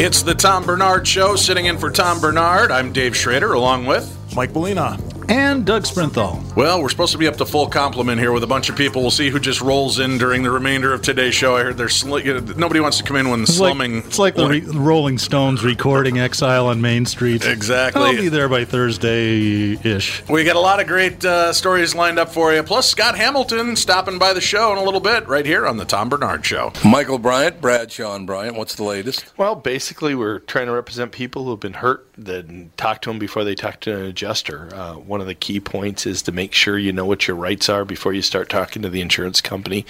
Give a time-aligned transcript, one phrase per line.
[0.00, 1.34] It's the Tom Barnard Show.
[1.34, 4.96] Sitting in for Tom Barnard, I'm Dave Schrader, along with Mike Molina.
[5.30, 6.54] And Doug Sprinthal.
[6.56, 9.02] Well, we're supposed to be up to full complement here with a bunch of people.
[9.02, 11.54] We'll see who just rolls in during the remainder of today's show.
[11.54, 12.18] I heard there's sl-
[12.56, 13.96] nobody wants to come in when It's slumming.
[13.96, 17.44] like, it's like the re- Rolling Stones recording Exile on Main Street.
[17.44, 18.02] Exactly.
[18.02, 20.26] I'll be there by Thursday ish.
[20.30, 22.62] We got a lot of great uh, stories lined up for you.
[22.62, 25.84] Plus, Scott Hamilton stopping by the show in a little bit, right here on the
[25.84, 26.72] Tom Barnard Show.
[26.84, 28.56] Michael Bryant, Brad Sean Bryant.
[28.56, 29.30] What's the latest?
[29.36, 33.18] Well, basically, we're trying to represent people who have been hurt, then talk to them
[33.18, 34.70] before they talk to an adjuster.
[34.74, 37.68] Uh, one of the key points is to make sure you know what your rights
[37.68, 39.84] are before you start talking to the insurance company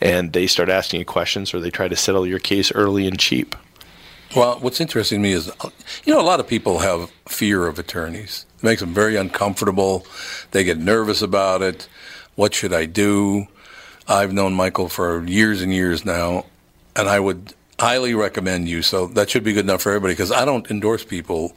[0.00, 3.18] and they start asking you questions or they try to settle your case early and
[3.18, 3.56] cheap.
[4.34, 5.50] Well, what's interesting to me is,
[6.04, 8.46] you know, a lot of people have fear of attorneys.
[8.58, 10.06] It makes them very uncomfortable.
[10.50, 11.88] They get nervous about it.
[12.34, 13.46] What should I do?
[14.08, 16.46] I've known Michael for years and years now,
[16.96, 18.82] and I would highly recommend you.
[18.82, 21.56] So that should be good enough for everybody because I don't endorse people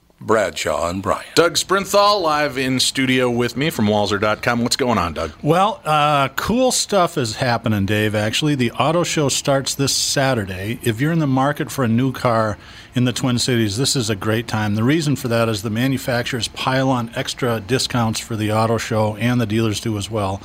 [0.21, 1.25] Bradshaw, and Bryant.
[1.35, 4.61] Doug Sprinthal live in studio with me from Walser.com.
[4.61, 5.31] What's going on, Doug?
[5.41, 8.13] Well, uh, cool stuff is happening, Dave.
[8.13, 10.79] Actually, the auto show starts this Saturday.
[10.83, 12.57] If you're in the market for a new car
[12.93, 14.75] in the Twin Cities, this is a great time.
[14.75, 19.15] The reason for that is the manufacturers pile on extra discounts for the auto show,
[19.15, 20.41] and the dealers do as well.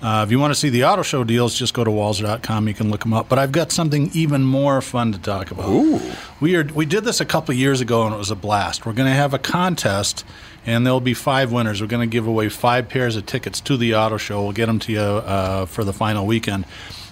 [0.00, 2.68] Uh, if you want to see the auto show deals, just go to walser.com.
[2.68, 3.28] You can look them up.
[3.28, 5.68] But I've got something even more fun to talk about.
[5.68, 6.00] Ooh.
[6.40, 8.86] We, are, we did this a couple of years ago, and it was a blast.
[8.86, 10.24] We're going to have a contest,
[10.64, 11.80] and there'll be five winners.
[11.80, 14.42] We're going to give away five pairs of tickets to the auto show.
[14.42, 16.64] We'll get them to you uh, for the final weekend.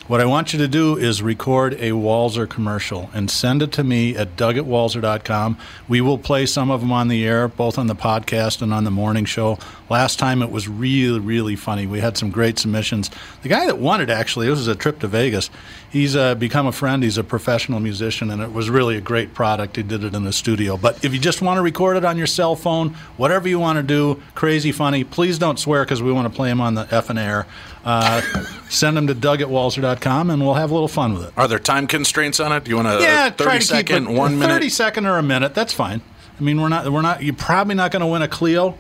[0.08, 3.82] What I want you to do is record a Walser commercial and send it to
[3.82, 5.58] me at doug at walser.com.
[5.88, 8.84] We will play some of them on the air, both on the podcast and on
[8.84, 9.58] the morning show.
[9.90, 11.88] Last time it was really, really funny.
[11.88, 13.10] We had some great submissions.
[13.42, 15.50] The guy that won it, actually, it was a trip to Vegas.
[15.90, 17.02] He's uh, become a friend.
[17.02, 19.74] He's a professional musician, and it was really a great product.
[19.74, 20.76] He did it in the studio.
[20.76, 23.78] But if you just want to record it on your cell phone, whatever you want
[23.78, 26.84] to do, crazy funny, please don't swear because we want to play them on the
[26.86, 27.46] effing air.
[27.86, 28.20] Uh,
[28.68, 31.32] send them to doug at walser.com, and we'll have a little fun with it.
[31.36, 32.64] Are there time constraints on it?
[32.64, 34.52] Do you want a Yeah, 30 try to second, keep it one minute?
[34.54, 35.54] thirty second or a minute.
[35.54, 36.00] That's fine.
[36.38, 36.90] I mean, we're not.
[36.92, 37.22] We're not.
[37.22, 38.76] You're probably not going to win a Clio.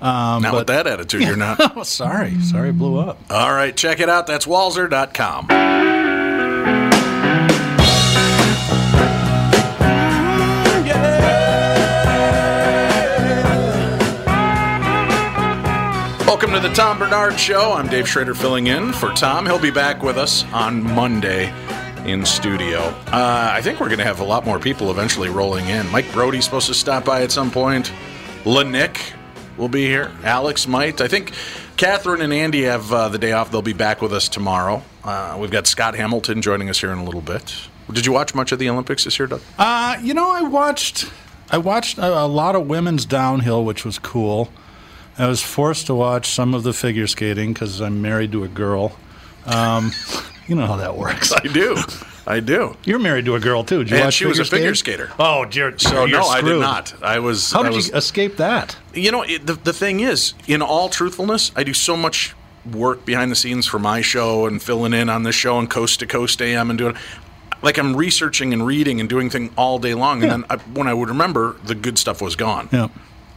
[0.00, 1.58] Not with that attitude, you're not.
[1.76, 2.40] Oh, sorry.
[2.40, 3.18] Sorry, blew up.
[3.30, 4.26] All right, check it out.
[4.26, 5.81] That's walser.com.
[16.62, 17.72] the Tom Barnard Show.
[17.72, 19.46] I'm Dave Schrader filling in for Tom.
[19.46, 21.52] He'll be back with us on Monday
[22.08, 22.78] in studio.
[23.08, 25.90] Uh, I think we're going to have a lot more people eventually rolling in.
[25.90, 27.90] Mike Brody's supposed to stop by at some point.
[28.44, 29.12] Lanick
[29.56, 30.12] will be here.
[30.22, 31.00] Alex might.
[31.00, 31.32] I think
[31.76, 33.50] Catherine and Andy have uh, the day off.
[33.50, 34.84] They'll be back with us tomorrow.
[35.02, 37.56] Uh, we've got Scott Hamilton joining us here in a little bit.
[37.90, 39.40] Did you watch much of the Olympics this year, Doug?
[39.58, 41.10] Uh, you know, I watched.
[41.50, 44.48] I watched a, a lot of women's downhill, which was cool.
[45.18, 48.48] I was forced to watch some of the figure skating because I'm married to a
[48.48, 48.96] girl.
[49.46, 49.92] Um,
[50.48, 51.32] you know how that works.
[51.32, 51.76] I do.
[52.26, 52.76] I do.
[52.84, 53.78] You're married to a girl too.
[53.78, 55.10] Did you And watch she was a figure skater.
[55.18, 55.76] Oh, dear.
[55.78, 56.94] So you're no, I did not.
[57.02, 57.50] I was.
[57.52, 58.76] How I did was, you escape that?
[58.94, 62.34] You know, it, the, the thing is, in all truthfulness, I do so much
[62.72, 65.98] work behind the scenes for my show and filling in on this show and Coast
[66.00, 66.96] to Coast AM and doing.
[67.60, 70.30] Like I'm researching and reading and doing things all day long, and Yeah.
[70.30, 72.68] then I, when I would remember, the good stuff was gone.
[72.72, 72.88] Yeah.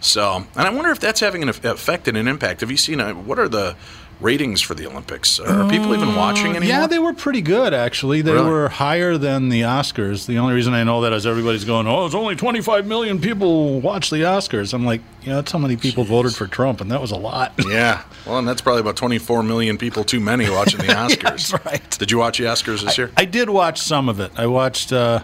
[0.05, 2.61] So, and I wonder if that's having an effect and an impact.
[2.61, 3.75] Have you seen uh what are the
[4.21, 5.41] ratings for the Olympics?
[5.41, 6.63] Are people even watching anymore?
[6.69, 8.21] Yeah, they were pretty good actually.
[8.21, 8.49] They Really?
[8.49, 10.25] were higher than the Oscars.
[10.25, 13.81] The only reason I know that is everybody's going, "Oh, it's only 25 million people
[13.81, 17.01] watch the Oscars." I'm like, yeah, that's how many people voted for Trump, and that
[17.01, 17.53] was a lot.
[17.67, 18.03] Yeah.
[18.25, 21.21] Well, and that's probably about 24 million people too many watching the Oscars.
[21.51, 21.89] that's right.
[21.99, 23.11] Did you watch the Oscars this year?
[23.17, 24.31] I did watch some of it.
[24.37, 24.93] I watched.
[24.93, 25.23] Uh,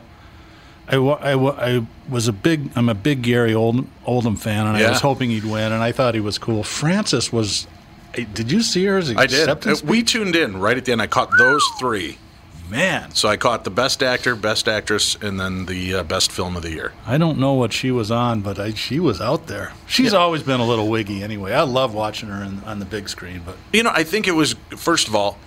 [0.91, 2.69] I, I, I was a big.
[2.75, 5.91] I'm a big Gary Oldman, Oldman fan, and I was hoping he'd win, and I
[5.91, 6.63] thought he was cool.
[6.63, 7.67] Frances was.
[8.13, 8.97] Did you see her?
[9.15, 9.47] I did.
[9.47, 11.01] Uh, We tuned in right at the end.
[11.01, 12.17] I caught those three.
[12.69, 13.11] man.
[13.13, 16.61] So I caught the best actor, best actress, and then the uh, best film of
[16.63, 16.93] the year.
[17.05, 19.73] I don't know what she was on, but I, she was out there.
[19.87, 21.51] She's always been a little wiggy anyway.
[21.53, 24.31] I love watching her in, on the big screen, but You know, I think it
[24.35, 25.37] was first of all,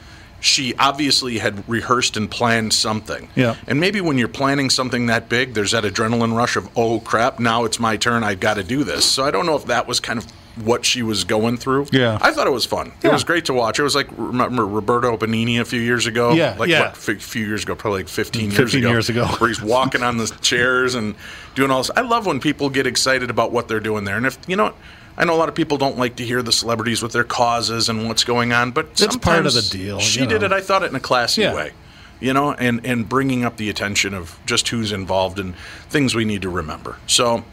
[0.44, 3.30] she obviously had rehearsed and planned something.
[3.34, 3.56] Yeah.
[3.66, 7.40] And maybe when you're planning something that big, there's that adrenaline rush of, oh crap,
[7.40, 8.22] now it's my turn.
[8.22, 9.06] I've got to do this.
[9.06, 10.26] So I don't know if that was kind of
[10.66, 11.86] what she was going through.
[11.92, 12.18] Yeah.
[12.20, 12.92] I thought it was fun.
[13.02, 13.78] It was great to watch.
[13.78, 16.32] It was like remember Roberto Benigni a few years ago.
[16.34, 16.90] Yeah, Like yeah.
[16.90, 18.90] what, a few years ago, probably like 15 years 15 ago.
[18.90, 19.26] years ago.
[19.38, 21.14] where he's walking on the chairs and
[21.54, 21.90] doing all this.
[21.96, 24.18] I love when people get excited about what they're doing there.
[24.18, 24.74] And if you know.
[25.16, 27.88] I know a lot of people don't like to hear the celebrities with their causes
[27.88, 30.52] and what's going on, but It's part of the deal, She you did it.
[30.52, 31.54] I thought it in a classy Yeah.
[31.54, 31.72] way,
[32.20, 35.54] you know, and and bringing up the attention of just who's involved and
[35.88, 36.96] things we need to remember.
[37.06, 37.44] So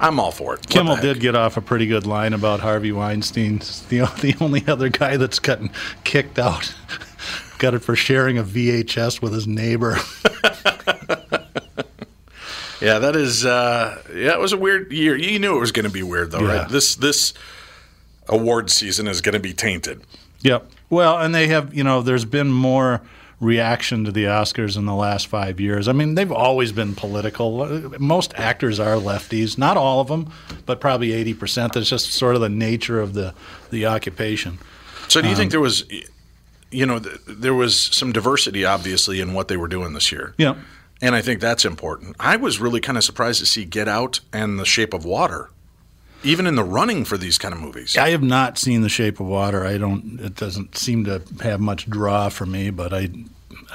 [0.00, 0.68] I'm all for it.
[0.68, 3.58] Kimmel did get off a pretty good line about Harvey Weinstein.
[3.88, 5.70] The, the only other guy that's gotten
[6.04, 6.74] kicked out.
[7.58, 9.96] Got it for sharing a VHS with his neighbor.
[12.80, 13.44] Yeah, that is.
[13.46, 15.16] Uh, yeah, it was a weird year.
[15.16, 16.58] You knew it was going to be weird, though, Yeah.
[16.62, 16.68] right?
[16.68, 17.32] This this
[18.28, 20.02] award season is going to be tainted.
[20.42, 20.70] Yep.
[20.90, 23.00] Well, and they have, you know, there's been more
[23.40, 25.88] reaction to the Oscars in the last five years.
[25.88, 27.66] I mean, they've always been political.
[27.98, 30.32] Most actors are lefties, not all of them,
[30.64, 31.72] but probably 80%.
[31.72, 33.34] That's just sort of the nature of the,
[33.70, 34.58] the occupation.
[35.08, 35.84] So, do you Um, think there was,
[36.70, 40.34] you know, th- there was some diversity, obviously, in what they were doing this year?
[40.38, 40.54] Yeah.
[41.02, 42.16] And I think that's important.
[42.18, 45.50] I was really kind of surprised to see Get Out and The Shape of Water,
[46.24, 47.96] even in the running for these kind of movies.
[47.98, 49.66] I have not seen The Shape of Water.
[49.66, 50.18] I don't.
[50.20, 52.70] It doesn't seem to have much draw for me.
[52.70, 53.10] But I,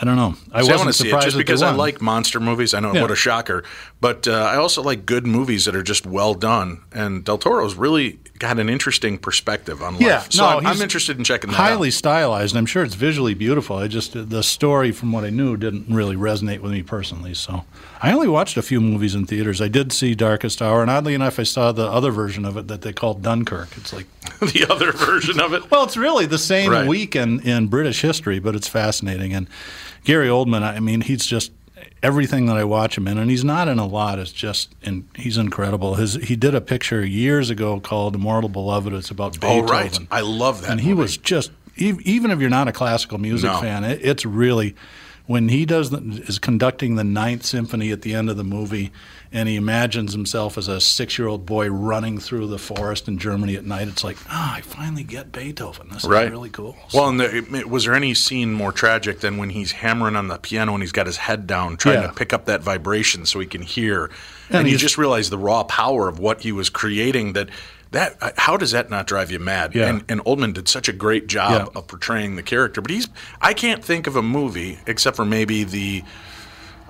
[0.02, 0.36] I don't know.
[0.52, 2.74] I See, wasn't want to see it surprised just because I like monster movies.
[2.74, 3.02] I know Yeah.
[3.04, 3.64] what a shocker,
[4.00, 6.82] but uh, I also like good movies that are just well done.
[6.92, 10.02] And Del Toro's really got an interesting perspective on life.
[10.02, 11.94] Yeah, so no, I'm, I'm interested in checking that highly out.
[11.94, 12.54] stylized.
[12.54, 13.78] and I'm sure it's visually beautiful.
[13.78, 17.34] I just the story, from what I knew, didn't really resonate with me personally.
[17.36, 17.66] So
[18.02, 19.62] I only watched a few movies in theaters.
[19.62, 22.68] I did see Darkest Hour, and oddly enough, I saw the other version of it
[22.68, 23.70] that they called Dunkirk.
[23.78, 24.08] It's like,
[24.40, 25.70] the other version of it.
[25.70, 26.88] well, it's really the same Right.
[26.88, 29.34] week in, in British history, but it's fascinating.
[29.34, 29.48] And
[30.04, 31.52] Gary Oldman, I mean, he's just
[32.04, 34.20] everything that I watch him in, and he's not in a lot.
[34.20, 35.96] Is just, and he's incredible.
[35.96, 39.70] His he did a picture years ago called "Immortal Beloved." It's about Oh, Beethoven.
[39.70, 40.00] right.
[40.12, 40.72] I love that.
[40.72, 43.60] and he was just even if you're not a classical music No.
[43.62, 44.76] fan, it, it's really
[45.28, 48.92] when he does the, is conducting the Ninth Symphony at the end of the movie,
[49.34, 53.18] and he imagines himself as a six year old boy running through the forest in
[53.18, 53.88] Germany at night.
[53.88, 55.88] It's like, ah, I finally get Beethoven.
[55.90, 56.26] This right.
[56.26, 56.76] is really cool.
[56.94, 60.38] Well, and the, was there any scene more tragic than when he's hammering on the
[60.38, 62.08] piano and he's got his head down, trying Yeah.
[62.08, 64.06] to pick up that vibration so he can hear?
[64.50, 67.34] And, And you just realize the raw power of what he was creating.
[67.34, 67.50] That
[67.92, 69.74] that uh, how does that not drive you mad?
[69.76, 69.88] Yeah.
[69.88, 71.80] And, and Oldman did such a great job Yeah.
[71.80, 72.82] of portraying the character.
[72.82, 73.08] But he's
[73.40, 76.04] I can't think of a movie except for maybe the.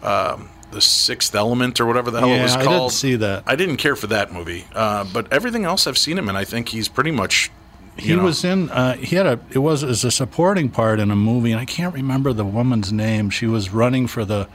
[0.01, 3.43] Um, the Sixth Element, or whatever the hell it Yeah, was I didn't see that.
[3.47, 6.43] I didn't care for that movie, uh, but everything else I've seen him in, I
[6.45, 7.51] think he's pretty much.
[7.97, 8.69] he know- was in.
[8.69, 9.39] Uh, he had a.
[9.51, 12.91] It was as a supporting part in a movie, and I can't remember the woman's
[12.93, 13.29] name.
[13.29, 14.47] She was running for the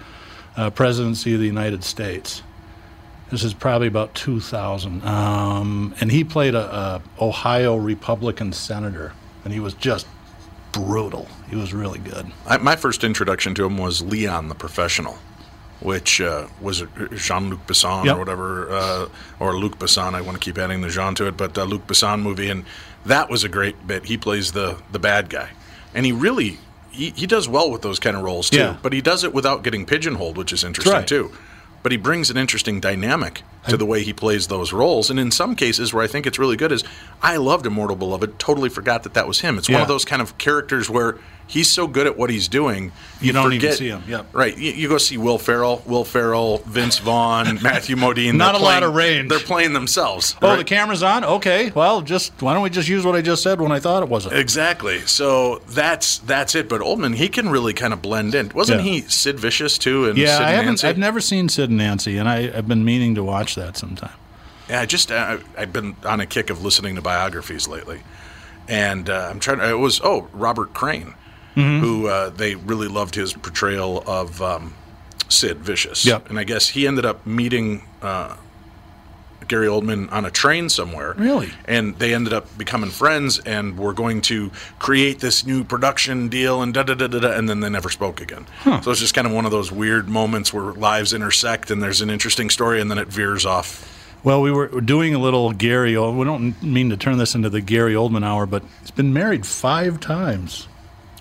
[0.57, 2.43] uh, presidency of the United States.
[3.31, 9.13] This is probably about 2000, um, and he played a, a Ohio Republican senator,
[9.45, 10.07] and he was just
[10.71, 11.27] brutal.
[11.51, 12.27] He was really good.
[12.47, 15.19] I, my first introduction to him was Leon the Professional,
[15.81, 16.83] which uh, was
[17.15, 18.17] Jean Luc Besson Yep.
[18.17, 20.15] or whatever, uh, or Luc Besson.
[20.15, 22.65] I want to keep adding the Jean to it, but uh, Luc Besson movie, and
[23.05, 24.07] that was a great bit.
[24.07, 25.51] He plays the the bad guy,
[25.95, 26.59] and he really
[26.91, 28.59] he, he does well with those kind of roles too.
[28.59, 28.77] Yeah.
[28.83, 31.07] But he does it without getting pigeonholed, which is interesting right.
[31.07, 31.31] too.
[31.83, 35.31] But he brings an interesting dynamic to the way he plays those roles, and in
[35.31, 36.85] some cases where I think it's really good is
[37.23, 38.39] I loved Immortal Beloved.
[38.39, 39.59] Totally forgot that that was him.
[39.59, 41.19] It's one of those kind of characters where
[41.49, 44.27] he's so good at what he's doing, You don't even forget- see him, yep.
[44.33, 44.59] Right.
[44.59, 48.35] You, you go see Will Ferrell, Will Ferrell, Vince Vaughn, Matthew Modine.
[48.35, 49.29] Not a lot of range.
[49.29, 50.35] They're playing themselves.
[50.43, 50.57] Oh, right?
[50.57, 51.25] the camera's on.
[51.25, 54.03] Okay, well, just why don't we just use what I just said when I thought
[54.03, 54.35] it wasn't?
[54.35, 55.01] Exactly.
[55.07, 56.69] So that's that's it.
[56.69, 58.49] But Oldman, he can really kind of blend in.
[58.55, 58.91] Wasn't Yeah.
[58.91, 60.07] he Sid Vicious too?
[60.09, 60.67] And Yeah, Sid I haven't.
[60.67, 60.89] Nancy?
[60.89, 64.15] I've never seen Sid and Nancy, and I, I've been meaning to watch that sometime.
[64.71, 68.01] Yeah, I just uh, I've been on a kick of listening to biographies lately,
[68.69, 69.61] and uh, I'm trying.
[69.61, 71.15] It was oh Robert Crane,
[71.57, 71.81] Mm-hmm.
[71.85, 74.75] who uh, they really loved his portrayal of um,
[75.29, 76.05] Sid Vicious.
[76.05, 76.29] Yep.
[76.31, 77.83] and I guess he ended up meeting.
[78.03, 78.37] Uh,
[79.49, 81.15] Gary Oldman on a train somewhere.
[81.17, 81.51] Really?
[81.67, 86.63] And they ended up becoming friends and were going to create this new production deal
[86.63, 88.47] and da da da da da, and then they never spoke again.
[88.65, 92.01] So it's just kind of one of those weird moments where lives intersect and there's
[92.01, 93.93] an interesting story and then it veers off.
[94.25, 95.91] Well, we were doing a little Gary.
[95.97, 99.47] We don't mean to turn this into the Gary Oldman hour, but he's been married
[99.47, 100.67] five times.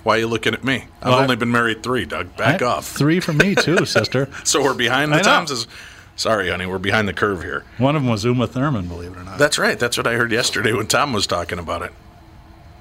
[0.02, 0.86] Why are you looking at me?
[1.02, 2.36] I've Well, I- only been married three, Doug.
[2.36, 2.88] Back I- off.
[2.88, 4.30] Three for me too, sister.
[4.44, 5.68] So we're behind the I times.
[6.16, 7.66] Sorry, honey, we're behind the curve here.
[7.78, 9.38] One of them was Uma Thurman, believe it or not.
[9.38, 9.78] That's right.
[9.78, 11.92] That's what I heard yesterday when Tom was talking about it.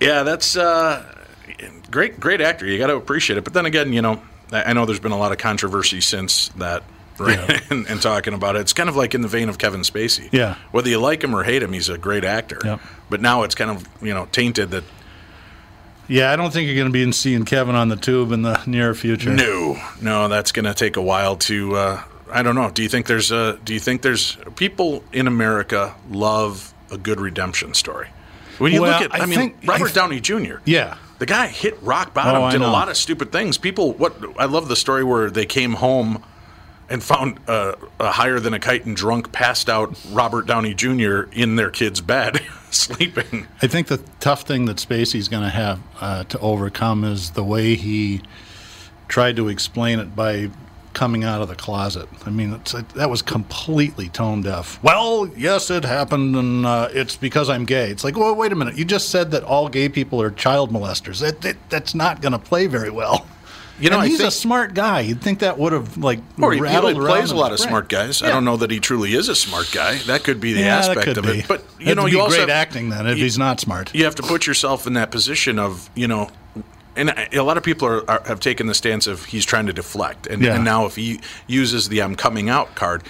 [0.01, 1.05] Yeah, that's uh,
[1.91, 2.21] great.
[2.21, 2.67] Great actor.
[2.67, 3.45] You got to appreciate it.
[3.45, 4.23] But then again, you know,
[4.53, 6.85] I know there's been a lot of controversy since that.
[7.19, 7.61] Right, Yeah.
[7.71, 10.29] and, and talking about it, it's kind of like in the vein of Kevin Spacey.
[10.33, 10.57] Yeah.
[10.73, 12.59] whether you like him or hate him, he's a great actor.
[12.65, 12.81] Yep.
[13.09, 14.85] But now it's kind of you know tainted that
[16.07, 18.63] yeah, I don't think you're going to be seeing Kevin on the tube in the
[18.67, 19.31] near future.
[19.33, 21.77] No, no, that's going to take a while to.
[21.77, 22.71] Uh, I don't know.
[22.71, 23.59] Do you think there's a?
[23.65, 28.09] Do you think there's people in America love a good redemption story?
[28.59, 30.57] When you Well, look at, I, I mean, think- Robert I- Downey Jr.
[30.65, 30.97] Yeah.
[31.19, 33.59] the guy hit rock bottom, Oh, did a lot of stupid things.
[33.59, 36.23] People, what I love the story where they came home
[36.89, 41.23] and found uh, a higher than a kite and drunk, passed out Robert Downey Jr.
[41.33, 42.41] in their kid's bed,
[42.71, 43.49] sleeping.
[43.63, 47.43] I think the tough thing that Spacey's going to have uh, to overcome is the
[47.43, 48.21] way he
[49.09, 50.51] tried to explain it by
[50.95, 52.09] coming out of the closet.
[52.25, 54.83] I mean, it's, that was completely tone deaf.
[54.83, 57.91] Well, yes, it happened, and uh, it's because I'm gay.
[57.91, 58.79] It's like, well, wait a minute.
[58.79, 61.21] You just said that all gay people are child molesters.
[61.21, 63.27] That, that, that's not going to play very well.
[63.81, 65.01] You know, and he's think- a smart guy.
[65.01, 67.59] You'd think that would have like Or he, he rattled around plays a lot of
[67.59, 67.69] brain.
[67.71, 68.23] smart guys.
[68.23, 69.99] I don't know that he truly is a smart guy.
[70.07, 71.41] That could be the Yeah, aspect of be.
[71.41, 71.49] it.
[71.49, 73.93] But you That'd know, you also great have- acting then if you- he's not smart.
[73.93, 76.31] you have to put yourself in that position of you know
[76.97, 79.73] and a lot of people are, are, have taken the stance of he's trying to
[79.73, 80.55] deflect and, Yeah.
[80.55, 83.03] and now if he uses the i'm coming out card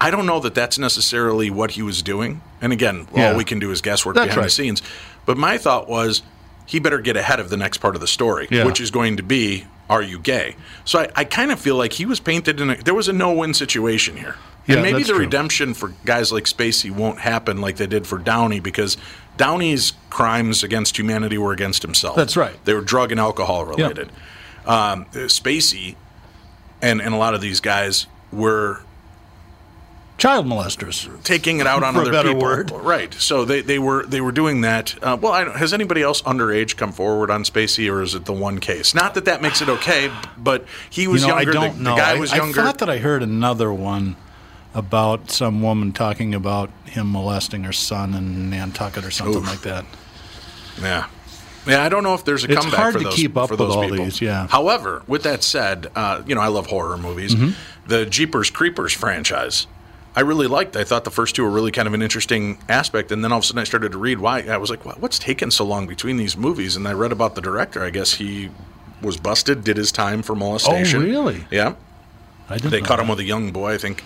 [0.00, 3.30] i don't know that that's necessarily what he was doing and again Yeah.
[3.32, 4.82] all we can do is guesswork That's behind the scenes
[5.26, 6.22] but my thought was
[6.66, 8.64] he better get ahead of the next part of the story Yeah.
[8.64, 11.92] which is going to be are you gay so i, I kind of feel like
[11.94, 15.08] he was painted in a there was a no-win situation here Yeah, and maybe the
[15.14, 15.18] true.
[15.18, 18.96] redemption for guys like Spacey won't happen like they did for Downey because
[19.38, 22.16] Downey's crimes against humanity were against himself.
[22.16, 22.54] That's right.
[22.64, 24.10] They were drug and alcohol related.
[24.66, 25.96] Um, Spacey
[26.80, 28.82] and, and a lot of these guys were
[30.18, 31.20] Child molesters.
[31.24, 32.40] taking it out on other people.
[32.42, 32.70] word.
[32.70, 33.12] Right.
[33.14, 34.94] So they, they were they were doing that.
[35.02, 38.24] Uh, well, I don't, has anybody else underage come forward on Spacey, or is it
[38.26, 38.94] the one case?
[38.94, 41.50] Not that that makes it okay, but he was you know, younger.
[41.50, 41.90] I don't the, know.
[41.96, 42.62] the guy I- was I, younger.
[42.62, 44.14] thought that I heard another one
[44.74, 49.48] about some woman talking about him molesting her son in Nantucket or something Oof.
[49.48, 49.84] like that.
[50.80, 51.06] Yeah.
[51.66, 53.50] Yeah, I don't know if there's a It's comeback hard for to those, keep up
[53.50, 54.04] with those all people.
[54.04, 54.48] these, yeah.
[54.48, 57.34] However, with that said, uh, you know I love horror movies.
[57.36, 57.50] Mm-hmm.
[57.88, 59.68] The Jeepers Creepers franchise,
[60.16, 60.74] I really liked.
[60.76, 63.38] I thought the first two were really kind of an interesting aspect, and then all
[63.38, 64.40] of a sudden I started to read why.
[64.40, 66.74] I was like, "What- what's taken so long between these movies?
[66.74, 67.84] And I read about the director.
[67.84, 68.50] I guess he
[69.00, 71.02] was busted, did his time for molestation.
[71.02, 71.44] Oh, really?
[71.50, 71.74] Yeah.
[72.50, 73.02] I didn't They caught that.
[73.04, 74.02] him with a young boy, I think,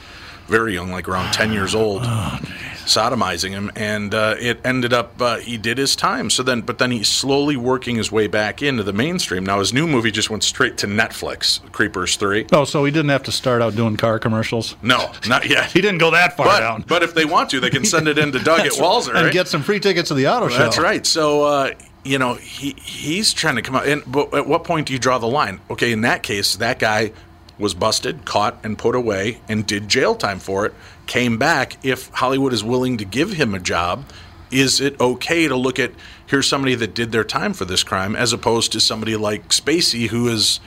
[0.46, 2.38] very young, like around 10 years old, Oh,
[2.86, 3.70] sodomizing him.
[3.74, 6.30] And uh, it ended up, uh, he did his time.
[6.30, 9.44] So then, but then he's slowly working his way back into the mainstream.
[9.44, 12.46] Now, his new movie just went straight to Netflix, Creepers 3.
[12.52, 14.76] Oh, so he didn't have to start out doing car commercials.
[14.82, 15.70] No, not yet.
[15.76, 16.84] He didn't go that far but, down.
[16.88, 19.24] but if they want to, they can send it in to Doug at Walser, and
[19.24, 19.32] right?
[19.32, 20.56] get some free tickets to the auto show.
[20.58, 21.04] That's right.
[21.04, 23.86] So uh, you know he he's trying to come out.
[23.86, 25.60] And but at what point do you draw the line?
[25.70, 27.12] Okay, in that case, that guy
[27.58, 30.74] was busted, caught, and put away, and did jail time for it.
[31.06, 31.76] Came back.
[31.84, 34.04] If Hollywood is willing to give him a job,
[34.50, 35.92] is it okay to look at
[36.26, 40.08] here's somebody that did their time for this crime, as opposed to somebody like Spacey
[40.08, 40.60] who is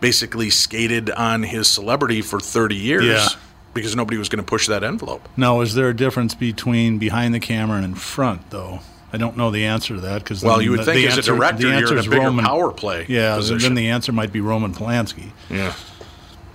[0.00, 3.28] basically skated on his celebrity for 30 years Yeah.
[3.74, 5.28] because nobody was going to push that envelope.
[5.36, 8.80] Now, is there a difference between behind the camera and in front, though?
[9.12, 11.68] I don't know the answer to that because Well, you would think as a director,
[11.68, 13.58] you're in a bigger power play Yeah, position.
[13.62, 15.32] then the answer might be Roman Polanski.
[15.50, 15.74] Yeah.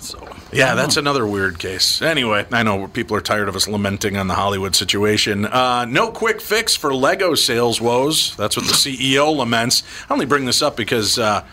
[0.08, 2.02] So Yeah, that's another weird case.
[2.02, 5.46] Anyway, I know people are tired of us lamenting on the Hollywood situation.
[5.46, 8.36] Uh, no quick fix for Lego sales woes.
[8.38, 9.84] That's what the CEO laments.
[10.10, 11.20] I only bring this up because.
[11.20, 11.44] Uh,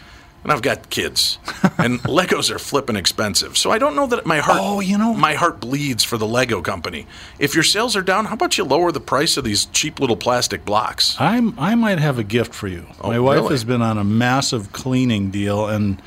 [0.43, 1.39] and I've got kids,
[1.79, 3.57] and Legos are flipping expensive.
[3.57, 4.59] So I don't know that my heart.
[4.61, 7.07] Oh, you know- my heart bleeds for the Lego company.
[7.39, 10.19] If your sales are down, how about you lower the price of these cheap little
[10.19, 11.17] plastic blocks?
[11.19, 12.85] I'm, I might have a gift for you.
[13.01, 13.49] Oh, My wife really?
[13.55, 16.03] has been on a massive cleaning deal, and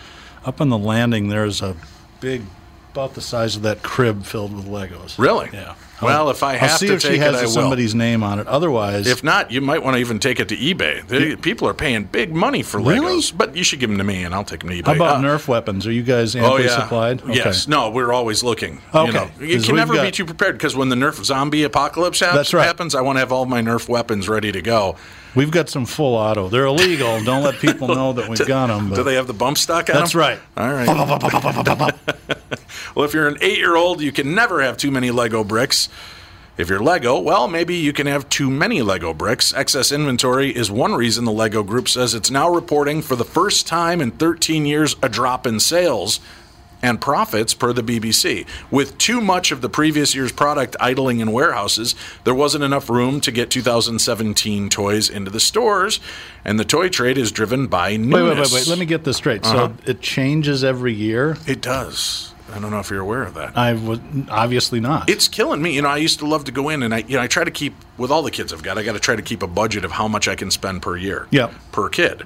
[0.46, 1.76] up on the landing, there's a
[2.20, 2.44] big,
[2.92, 5.18] about the size of that crib filled with Legos.
[5.20, 5.50] Really?
[5.54, 5.76] Yeah.
[6.02, 7.50] Well, if I have I'll see to if take she has it, I will.
[7.50, 8.46] somebody's name on it.
[8.46, 11.08] Otherwise, If not, you might want to even take it to eBay.
[11.08, 13.00] They, people are paying big money for Really?
[13.20, 14.86] Legos, but you should give them to me, and I'll take them to eBay.
[14.86, 15.88] how about Uh, Nerf weapons?
[15.88, 17.24] Are you guys Oh amply yeah, supplied?
[17.28, 17.68] Yes.
[17.68, 18.80] No, we're always looking.
[18.94, 19.08] Okay.
[19.08, 21.24] You, know, you 'Cause can we've never be got- too prepared because when the Nerf
[21.26, 22.64] zombie apocalypse hap- That's right.
[22.68, 24.98] happens, I want to have all my Nerf weapons ready to go.
[25.38, 26.50] We've got some full auto.
[26.50, 27.24] They're illegal.
[27.24, 28.92] Don't let people know that we've got them.
[28.92, 30.22] Do they have the bump stock on That's them?
[30.22, 30.40] right.
[30.58, 30.88] All right.
[32.96, 35.90] well, if you're an eight-year-old, you can never have too many Lego bricks.
[36.58, 39.54] If you're Lego, well, maybe you can have too many Lego bricks.
[39.54, 43.68] Excess inventory is one reason the Lego group says it's now reporting for the first
[43.68, 46.20] time in 13 years a drop in sales
[46.82, 48.46] and profits per the BBC.
[48.70, 53.20] With too much of the previous year's product idling in warehouses, there wasn't enough room
[53.22, 56.00] to get 2017 toys into the stores,
[56.46, 58.14] and the toy trade is driven by newness.
[58.14, 58.68] Wait, wait, wait, wait.
[58.68, 59.46] Let me get this straight.
[59.46, 59.70] Uh-huh.
[59.70, 61.38] So it changes every year.
[61.48, 62.34] It does.
[62.54, 63.58] I don't know if you're aware of that.
[63.58, 65.10] I was obviously not.
[65.10, 65.76] It's killing me.
[65.76, 67.44] You know, I used to love to go in and I, you know, I try
[67.44, 68.78] to keep with all the kids I've got.
[68.78, 70.96] I got to try to keep a budget of how much I can spend per
[70.96, 71.28] year.
[71.32, 71.54] Yep.
[71.74, 72.24] Per kid.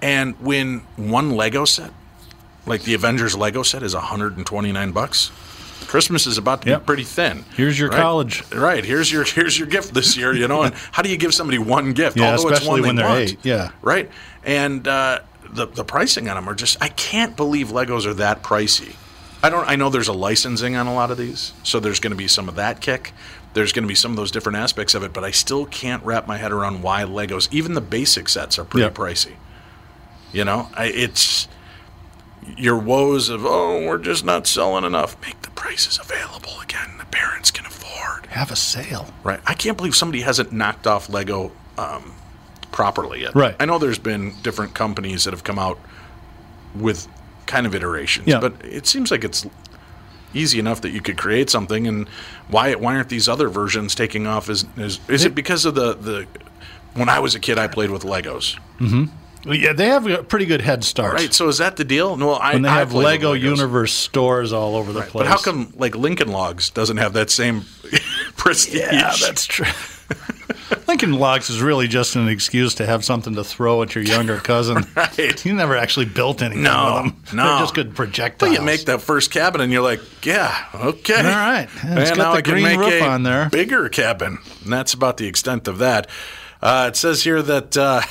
[0.00, 1.92] And when one Lego set,
[2.66, 5.30] like the Avengers Lego set, is 129 bucks.
[5.86, 6.80] Christmas is about to Yep.
[6.80, 7.44] be pretty thin.
[7.56, 8.00] Here's your right?
[8.00, 8.42] college.
[8.52, 8.84] Right.
[8.84, 10.32] Here's your here's your gift this year.
[10.32, 12.16] You know, and how do you give somebody one gift?
[12.16, 13.70] Yeah, although it's especially one when they they're want, eight, yeah.
[13.82, 14.10] Right.
[14.44, 18.42] And uh, the the pricing on them are just I can't believe Legos are that
[18.42, 18.94] pricey.
[19.42, 19.68] I don't.
[19.68, 22.28] I know there's a licensing on a lot of these, so there's going to be
[22.28, 23.12] some of that kick.
[23.54, 26.02] There's going to be some of those different aspects of it, but I still can't
[26.04, 28.90] wrap my head around why Legos, even the basic sets, are pretty Yeah.
[28.92, 29.32] pricey.
[30.32, 31.48] You know, I, it's
[32.56, 35.16] your woes of oh, we're just not selling enough.
[35.22, 36.98] Make the prices available again.
[36.98, 38.26] The parents can afford.
[38.26, 39.12] Have a sale.
[39.24, 39.40] Right.
[39.46, 42.12] I can't believe somebody hasn't knocked off Lego um,
[42.72, 43.34] properly yet.
[43.34, 43.54] Right.
[43.60, 45.78] I know there's been different companies that have come out
[46.74, 47.06] with
[47.46, 48.40] kind of iterations, Yeah.
[48.40, 49.46] but it seems like it's
[50.34, 51.86] easy enough that you could create something.
[51.86, 52.08] And
[52.48, 54.48] why why aren't these other versions taking off?
[54.48, 56.26] Is is, is it because of the the
[56.94, 58.58] when I was a kid, I played with Legos.
[58.80, 59.08] Well,
[59.44, 61.14] Yeah, they have a pretty good head start.
[61.14, 61.34] Right.
[61.34, 62.16] So is that the deal?
[62.16, 65.08] No, I And they I have Lego Universe stores all over the Right.
[65.08, 65.22] place.
[65.24, 67.62] But how come like Lincoln Logs doesn't have that same
[68.36, 68.80] prestige?
[68.92, 69.66] Yeah, that's true.
[70.88, 74.38] Lincoln Logs is really just an excuse to have something to throw at your younger
[74.50, 74.86] cousin.
[74.94, 75.44] Right.
[75.44, 77.36] You never actually built anything No, with them.
[77.36, 77.44] no.
[77.46, 78.50] They're just good projectiles.
[78.50, 81.68] Well, you make that first cabin, and you're like, yeah, okay, All right.
[81.84, 83.48] Yeah, it's and got now the green make roof a on there.
[83.50, 86.08] bigger cabin, and that's about the extent of that.
[86.62, 87.76] Uh, it says here that.
[87.76, 88.02] Uh,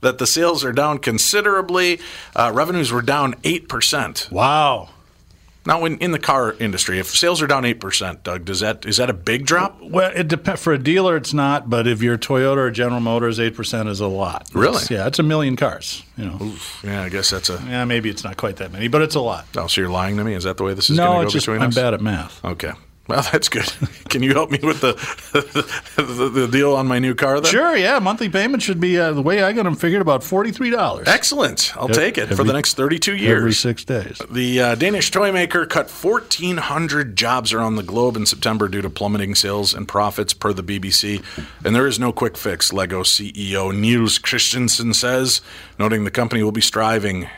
[0.00, 2.00] that the sales are down considerably.
[2.34, 4.30] Uh, revenues were down 8%.
[4.30, 4.90] Wow.
[5.66, 8.96] Now, in, in the car industry, if sales are down 8%, Doug, does that is
[8.96, 9.78] that a big drop?
[9.82, 13.38] Well, it dep- for a dealer, it's not, but if you're Toyota or General Motors,
[13.38, 14.48] eight percent is a lot.
[14.54, 14.76] Really?
[14.76, 16.02] It's- yeah, it's a million cars.
[16.16, 17.62] You know, Yeah, I guess that's a.
[17.68, 19.46] yeah, maybe it's not quite that many, but it's a lot.
[19.54, 20.32] Oh, so you're lying to me?
[20.32, 21.74] Is that the way this is no, going to it's go just between I'm us?
[21.74, 22.42] bad at math.
[22.42, 22.72] Okay.
[23.10, 23.66] Well, that's good.
[24.08, 24.92] Can you help me with the
[25.96, 27.50] the, the deal on my new car then?
[27.50, 30.52] Sure, yeah, monthly payment should be uh, the way I got them figured about forty
[30.52, 31.76] three dollars Excellent.
[31.76, 33.36] I'll take it for the next 32 years.
[33.38, 34.20] every six days.
[34.30, 38.90] The uh, Danish toy maker cut 1,400 jobs around the globe in September due to
[38.90, 41.22] plummeting sales and profits, per the BBC.
[41.64, 45.40] And there is no quick fix, Lego CEO Niels Christiansen says,
[45.78, 47.28] noting the company will be striving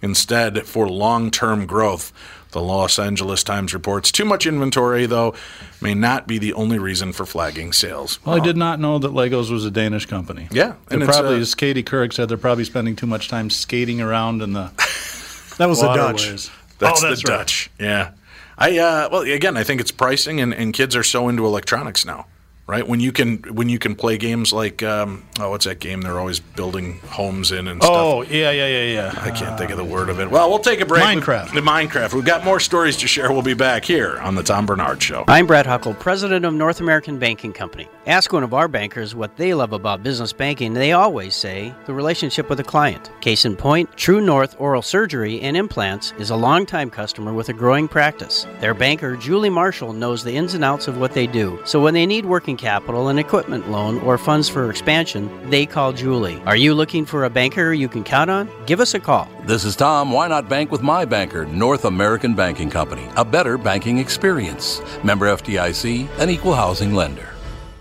[0.00, 2.12] instead for long term growth.
[2.52, 5.34] The Los Angeles Times reports too much inventory, though,
[5.80, 8.18] may not be the only reason for flagging sales.
[8.24, 10.48] Well, I did not know that Legos was a Danish company.
[10.52, 13.28] Yeah, and and it's, probably, uh, as Katie Couric said, they're probably spending too much
[13.28, 14.70] time skating around in the
[15.58, 16.20] That was the Dutch.
[16.20, 16.50] waterways.
[16.78, 17.38] That's, oh, that's the right.
[17.38, 17.70] Dutch.
[17.78, 18.10] Yeah.
[18.58, 22.04] I uh, well again, I think it's pricing, and, and kids are so into electronics
[22.04, 22.26] now,
[22.72, 22.88] right?
[22.88, 26.18] When you can when you can play games like um, oh, what's that game they're
[26.18, 27.94] always building homes in and stuff.
[27.94, 29.22] Oh, yeah, yeah, yeah, yeah.
[29.22, 30.30] I can't think of the word of it.
[30.30, 31.04] Well, we'll take a break.
[31.04, 31.52] with- Minecraft.
[31.52, 32.14] The Minecraft.
[32.14, 33.30] We've got more stories to share.
[33.30, 35.24] We'll be back here on the Tom Barnard Show.
[35.28, 37.88] I'm Brad Huckle, president of North American Banking Company.
[38.06, 40.72] Ask one of our bankers what they love about business banking.
[40.72, 43.10] They always say the relationship with the client.
[43.20, 47.52] Case in point, True North Oral Surgery and Implants is a longtime customer with a
[47.52, 48.46] growing practice.
[48.60, 51.60] Their banker, Julie Marshall, knows the ins and outs of what they do.
[51.64, 55.92] So when they need working capital, an equipment loan, or funds for expansion, they call
[55.92, 56.40] Julie.
[56.46, 58.48] Are you looking for a banker you can count on?
[58.64, 59.28] Give us a call.
[59.44, 60.12] This is Tom.
[60.12, 63.06] Why not bank with my banker, North American Banking Company?
[63.16, 64.80] A better banking experience.
[65.02, 67.28] Member FDIC, an equal housing lender.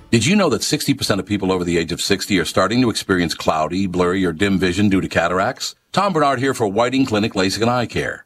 [0.09, 2.89] Did you know that 60% of people over the age of 60 are starting to
[2.89, 5.75] experience cloudy, blurry, or dim vision due to cataracts?
[5.93, 8.25] Tom Barnard here for Whiting Clinic LASIK and Eye Care.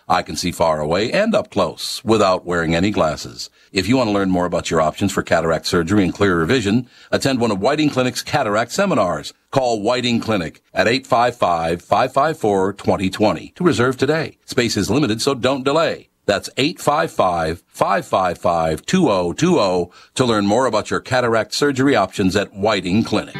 [0.11, 3.49] I can see far away and up close without wearing any glasses.
[3.71, 6.89] If you want to learn more about your options for cataract surgery and clearer vision,
[7.11, 9.31] attend one of Whiting Clinic's cataract seminars.
[9.51, 14.37] Call Whiting Clinic at 855-554-2020 to reserve today.
[14.43, 16.09] Space is limited, so don't delay.
[16.25, 23.35] That's 855 555 2020 to learn more about your cataract surgery options at Whiting Clinic.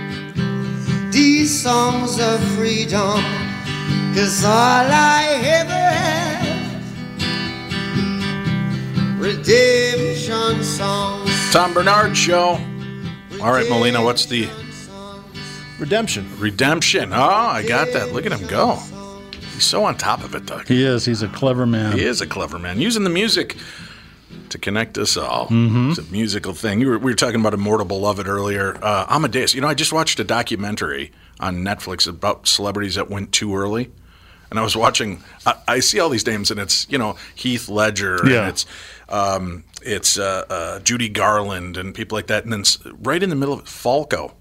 [1.12, 3.20] These songs of freedom
[4.16, 6.21] is all I ever had.
[9.22, 11.52] Redemption songs.
[11.52, 12.58] Tom Barnard Show.
[13.42, 14.50] All right, Molina, what's the
[15.78, 16.28] Redemption.
[16.40, 17.14] redemption?
[17.14, 18.14] Oh, I got that.
[18.14, 18.78] Look at him go.
[19.54, 20.68] He's so on top of it, Doug.
[20.68, 21.06] He is.
[21.06, 21.94] He's a clever man.
[21.98, 22.80] He is a clever man.
[22.82, 23.58] Using the music
[24.50, 25.46] to connect us all.
[25.50, 25.92] Mm-hmm.
[25.92, 26.82] It's a musical thing.
[26.82, 28.76] You were, we were talking about Immortal Beloved earlier.
[28.84, 29.54] Uh, Amadeus.
[29.54, 33.92] You know, I just watched a documentary on Netflix about celebrities that went too early.
[34.50, 35.24] And I was watching.
[35.46, 38.40] I, I see all these names, and it's you know Heath Ledger, Yeah.
[38.42, 38.66] and it's
[39.12, 42.43] um, it's uh, uh, Judy Garland, and people like that.
[42.45, 42.63] And then
[43.02, 44.34] right in the middle of it, Falco.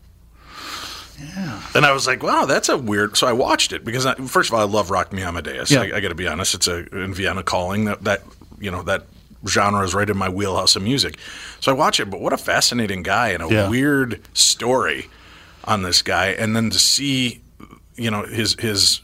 [1.18, 1.62] Yeah.
[1.74, 3.16] And I was like, wow, that's a weird.
[3.16, 5.70] So I watched it because, I, first of all, I love Rock Me Amadeus.
[5.70, 5.82] Yeah.
[5.82, 6.54] I, I got to be honest.
[6.54, 8.22] It's a in Vienna calling that that
[8.58, 9.04] you know that
[9.46, 11.18] genre is right in my wheelhouse of music.
[11.60, 13.68] So I watch it, but what a fascinating guy and a Yeah.
[13.68, 15.08] weird story
[15.64, 17.42] on this guy, and then to see,
[17.96, 19.00] you know, his his.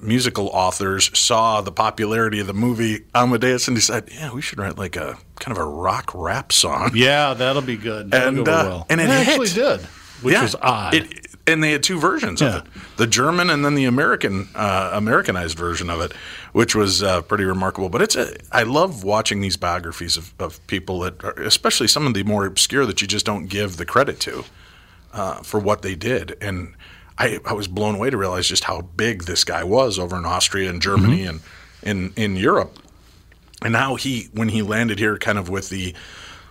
[0.00, 4.76] Musical authors saw the popularity of the movie Amadeus and decided, yeah, we should write
[4.78, 6.90] like a kind of a rock rap song.
[6.94, 8.10] Yeah, that'll be good.
[8.10, 8.86] That'll And, go uh, well.
[8.90, 9.80] and it actually did,
[10.22, 10.42] which Yeah.
[10.42, 10.94] was odd.
[10.94, 12.48] It, and they had two versions Yeah.
[12.58, 16.12] of it: the German and then the American, uh, Americanized version of it,
[16.52, 17.88] which was uh, pretty remarkable.
[17.88, 22.06] But it's a, I love watching these biographies of, of people that, are, especially some
[22.06, 24.44] of the more obscure that you just don't give the credit to
[25.12, 26.36] uh, for what they did.
[26.40, 26.74] And
[27.22, 30.24] I, I was blown away to realize just how big this guy was over in
[30.24, 31.38] Austria and Germany mm-hmm.
[31.84, 32.76] and in in Europe.
[33.64, 35.94] And how he when he landed here kind of with the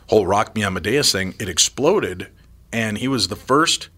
[0.08, 2.30] whole rock me amadeus thing it exploded.
[2.72, 3.90] And he was the first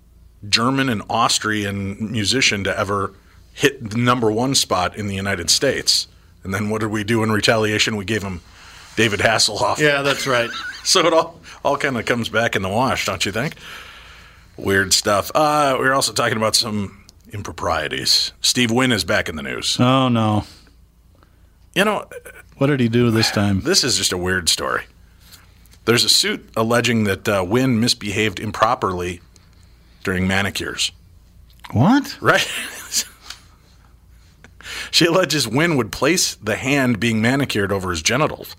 [0.50, 3.14] german and austrian musician to ever
[3.54, 6.08] hit the number one spot in the united states.
[6.44, 7.96] And then what did we do in retaliation?
[7.96, 8.42] We gave him
[8.96, 9.78] david hasselhoff.
[9.78, 10.50] Yeah, that's right.
[10.84, 13.56] so it all all kind of comes back in the wash don't you think
[14.58, 19.36] weird stuff uh, we are also talking about some improprieties steve wynn is back in
[19.36, 20.46] the news Oh no,
[21.74, 22.06] you know
[22.58, 23.62] what did he do this time?
[23.66, 24.84] This is just a weird story.
[25.86, 29.20] There's a suit alleging that uh, Wynn misbehaved improperly
[30.04, 30.92] during manicures.
[31.72, 32.18] What?
[32.22, 32.48] Right?
[34.92, 38.56] she alleges Wynn would place the hand being manicured over his genitals.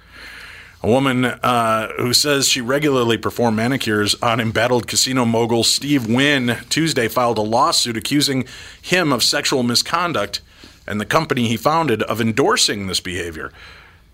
[0.85, 6.59] A woman uh, who says she regularly performed manicures on embattled casino mogul Steve Wynn
[6.69, 8.45] Tuesday filed a lawsuit accusing
[8.83, 10.43] him of sexual misconduct
[10.87, 13.51] and the company he founded of endorsing this behavior.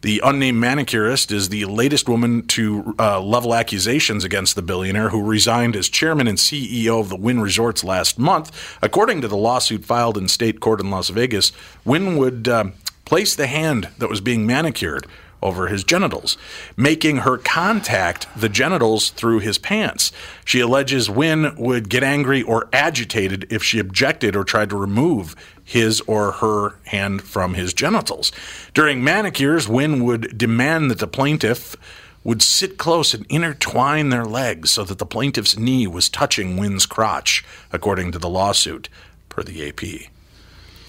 [0.02, 5.24] The unnamed manicurist is the latest woman to uh, level accusations against the billionaire who
[5.24, 8.78] resigned as chairman and CEO of the Wynn Resorts last month.
[8.80, 11.50] According to the lawsuit filed in state court in Las Vegas,
[11.84, 15.08] Wynn would um, place the hand that was being manicured
[15.42, 16.36] over his genitals,
[16.76, 20.12] making her contact the genitals through his pants.
[20.44, 25.34] She alleges Wynn would get angry or agitated if she objected or tried to remove
[25.64, 28.32] his or her hand from his genitals.
[28.74, 31.76] During manicures, Wynn would demand that the plaintiff
[32.22, 36.86] would sit close and intertwine their legs so that the plaintiff's knee was touching Wynn's
[36.86, 38.88] crotch, according to the lawsuit,
[39.28, 40.10] per the AP.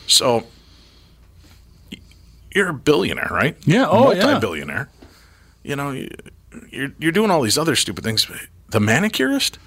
[0.07, 0.47] So,
[2.55, 3.55] you're a billionaire, right?
[3.65, 4.23] Yeah, oh, yeah.
[4.25, 4.89] multi-billionaire.
[5.63, 6.09] You know, you-
[6.69, 8.27] you're you're doing all these other stupid things.
[8.69, 9.57] The manicurist.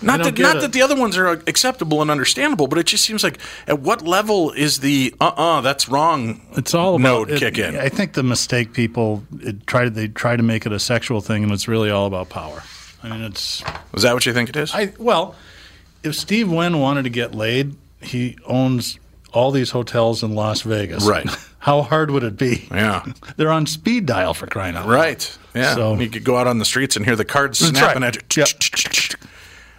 [0.00, 0.60] Not that not it.
[0.60, 4.02] that the other ones are acceptable and understandable, but it just seems like at what
[4.06, 7.76] level is the uh uh that's wrong It's all about node it- kick in?
[7.76, 11.42] I think the mistake people it try they try to make it a sexual thing,
[11.42, 12.62] and it's really all about power.
[13.02, 14.72] I mean, it's Is that what you think it is?
[14.74, 15.34] I well,
[16.04, 18.98] if Steve Wynn wanted to get laid, he owns
[19.32, 21.04] all these hotels in Las Vegas.
[21.04, 21.26] Right.
[21.58, 22.68] How hard would it be?
[22.70, 23.04] yeah.
[23.36, 24.94] They're on speed dial for crying out loud.
[24.94, 25.38] Right.
[25.54, 25.74] Yeah.
[25.74, 28.16] So- you could go out on the streets and hear the cards snapping right.
[28.16, 28.44] at you.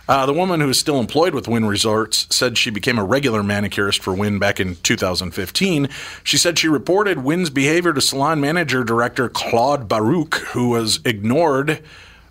[0.10, 3.44] Uh, the woman who is still employed with Wynn Resorts said she became a regular
[3.44, 5.88] manicurist for Wynn back in 2015.
[6.24, 11.84] She said she reported Wynn's behavior to salon manager director Claude Baruch, who was ignored.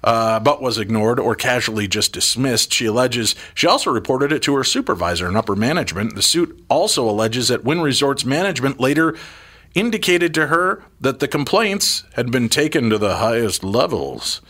[0.08, 2.72] Uh, but was ignored or casually just dismissed.
[2.72, 6.14] She alleges she also reported it to her supervisor and upper management.
[6.14, 9.14] The suit also alleges that Wynn Resorts management later
[9.74, 14.40] indicated to her that the complaints had been taken to the highest levels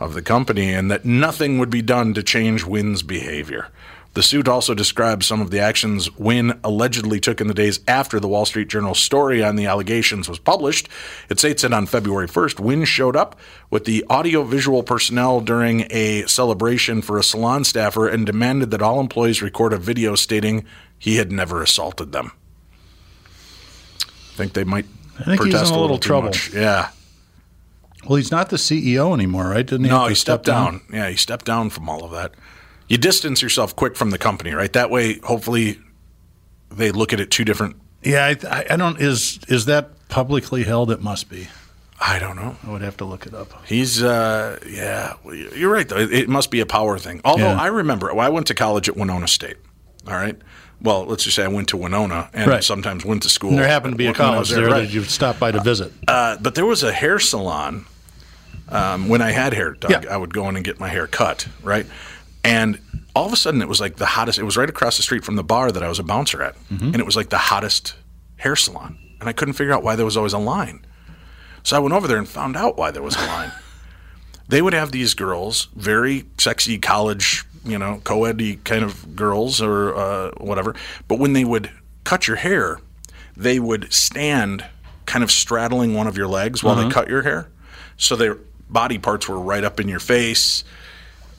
[0.00, 3.68] of the company and that nothing would be done to change Wynn's behavior.
[4.14, 8.20] The suit also describes some of the actions Wynn allegedly took in the days after
[8.20, 10.88] the Wall Street Journal story on the allegations was published.
[11.28, 13.38] It states that on February 1st, Wynn showed up
[13.70, 19.00] with the audiovisual personnel during a celebration for a salon staffer and demanded that all
[19.00, 20.64] employees record a video stating
[20.96, 22.30] he had never assaulted them.
[24.00, 24.86] I think they might
[25.18, 26.28] I think he's in protest a little too trouble.
[26.28, 26.52] much.
[26.52, 26.90] Yeah.
[28.06, 29.66] Well, he's not the CEO anymore, right?
[29.66, 29.90] Didn't he?
[29.90, 30.82] No, he step stepped down.
[30.92, 32.32] Yeah, he stepped down from all of that.
[32.94, 34.72] You distance yourself quick from the company, right?
[34.72, 35.80] That way, hopefully,
[36.70, 37.74] they look at it two different.
[38.04, 39.00] Yeah, I, I- don't.
[39.00, 40.92] Is is that publicly held?
[40.92, 41.48] It must be.
[42.00, 42.56] I don't know.
[42.64, 43.66] I would have to look it up.
[43.66, 45.14] He's, uh, yeah,
[45.56, 45.96] you're right, though.
[45.96, 47.20] It, must be a power thing.
[47.24, 47.60] Although Yeah.
[47.60, 49.56] I remember, well, I went to college at Winona State.
[50.06, 50.36] All right.
[50.80, 52.62] Well, let's just say I went to Winona and Right.
[52.62, 53.50] sometimes went to school.
[53.50, 54.86] And there happened to be a college was there right.
[54.86, 55.92] that you stopped by to visit.
[56.06, 57.86] Uh, but there was a hair salon
[58.68, 59.90] um, when I had hair, Doug.
[60.04, 60.12] Yeah.
[60.14, 61.86] I would go in and get my hair cut, right?
[62.44, 62.78] And
[63.16, 64.38] all of a sudden, it was like the hottest.
[64.38, 66.54] It was right across the street from the bar that I was a bouncer at,
[66.68, 66.86] Mm-hmm.
[66.86, 67.94] and it was like the hottest
[68.36, 68.98] hair salon.
[69.20, 70.84] And I couldn't figure out why there was always a line.
[71.62, 73.50] So I went over there and found out why there was a line.
[74.48, 79.94] they would have these girls, very sexy college, you know, co-ed kind of girls or
[79.96, 80.74] uh, whatever.
[81.08, 81.70] But when they would
[82.04, 82.80] cut your hair,
[83.34, 84.66] they would stand
[85.06, 87.48] kind of straddling one of your legs while they cut your hair.
[87.96, 88.36] So their
[88.68, 90.64] body parts were right up in your face.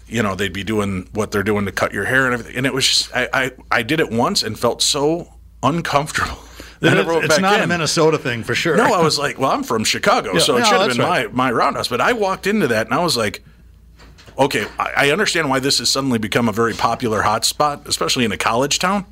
[0.07, 2.55] You know, they'd be doing what they're doing to cut your hair and everything.
[2.57, 6.37] And it was just, I, I, I did it once and felt so uncomfortable.
[6.81, 7.67] I never went it's not a.
[7.67, 8.75] Minnesota thing for sure.
[8.77, 10.99] No, I was like, well, I'm from Chicago, Yeah, so it no, should have been
[10.99, 11.33] right.
[11.33, 11.87] my, my roundhouse.
[11.87, 13.43] But I walked into that and I was like,
[14.37, 18.31] okay, I, I understand why this has suddenly become a very popular hotspot, especially in
[18.31, 19.05] a college town.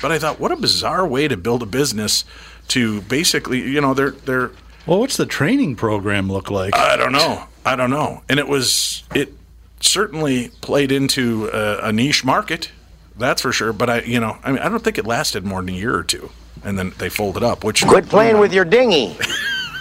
[0.00, 2.24] But I thought, what a bizarre way to build a business
[2.68, 4.52] to basically, you know, they're they're
[4.86, 6.74] Well, what's the training program look like?
[6.76, 9.32] I don't know, I don't know, and it was it
[9.80, 12.70] certainly played into a, a niche market,
[13.16, 13.72] that's for sure.
[13.72, 15.94] But I, you know, I mean, I don't think it lasted more than a year
[15.96, 16.30] or two,
[16.64, 17.64] and then they folded up.
[17.64, 19.16] Which Quit playing with your dinghy.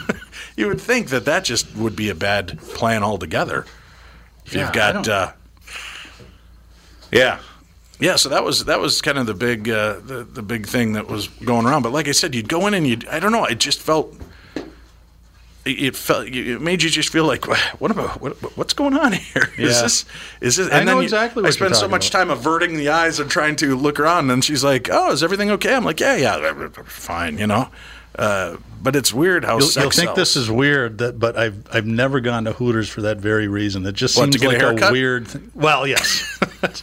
[0.57, 3.65] You would think that that just would be a bad plan altogether.
[4.43, 5.31] If Yeah, you've got, uh,
[7.11, 7.39] yeah,
[7.99, 8.15] yeah.
[8.15, 11.07] So that was that was kind of the big uh, the the big thing that
[11.07, 11.83] was going around.
[11.83, 13.45] But like I said, you'd go in and you would I don't know.
[13.45, 14.15] It just felt.
[15.67, 16.27] It felt.
[16.27, 17.45] It made you just feel like,
[17.79, 19.51] what about what, what's going on here?
[19.57, 19.81] Is Yeah.
[19.83, 20.05] this?
[20.41, 20.67] Is this?
[20.71, 22.19] I know then you- exactly I spend so much about.
[22.19, 25.51] time averting the eyes and trying to look around, and she's like, "Oh, is everything
[25.51, 27.69] okay?" I'm like, "Yeah, yeah, fine," you know.
[28.17, 30.15] Uh, but it's weird how You'll, sex you'll think sells.
[30.15, 33.85] this is weird, that, but I've I've never gone to Hooters for that very reason.
[33.85, 34.91] It just What, to seems get a like a, haircut?
[34.91, 35.27] weird.
[35.27, 35.51] Thing.
[35.53, 36.39] Well, yes.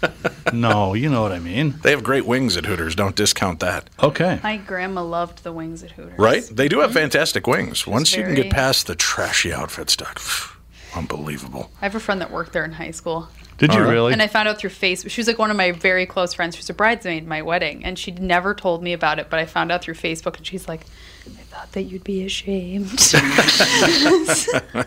[0.52, 1.74] no, you know what I mean.
[1.82, 2.94] They have great wings at Hooters.
[2.94, 3.90] Don't discount that.
[4.02, 4.40] Okay.
[4.42, 6.18] My grandma loved the wings at Hooters.
[6.18, 6.42] Right?
[6.50, 6.98] They do have mm-hmm.
[6.98, 7.86] fantastic wings.
[7.86, 10.58] Once you can get past the trashy outfit stuff,
[10.94, 11.70] unbelievable.
[11.80, 13.28] I have a friend that worked there in high school.
[13.56, 13.92] Did you All right.
[13.92, 14.12] really?
[14.12, 15.10] And I found out through Facebook.
[15.10, 16.56] She was like one of my very close friends.
[16.56, 19.30] She was a bridesmaid at my wedding, and she'd never told me about it.
[19.30, 20.80] But I found out through Facebook, and she's like,
[21.26, 23.12] "I thought that you'd be ashamed."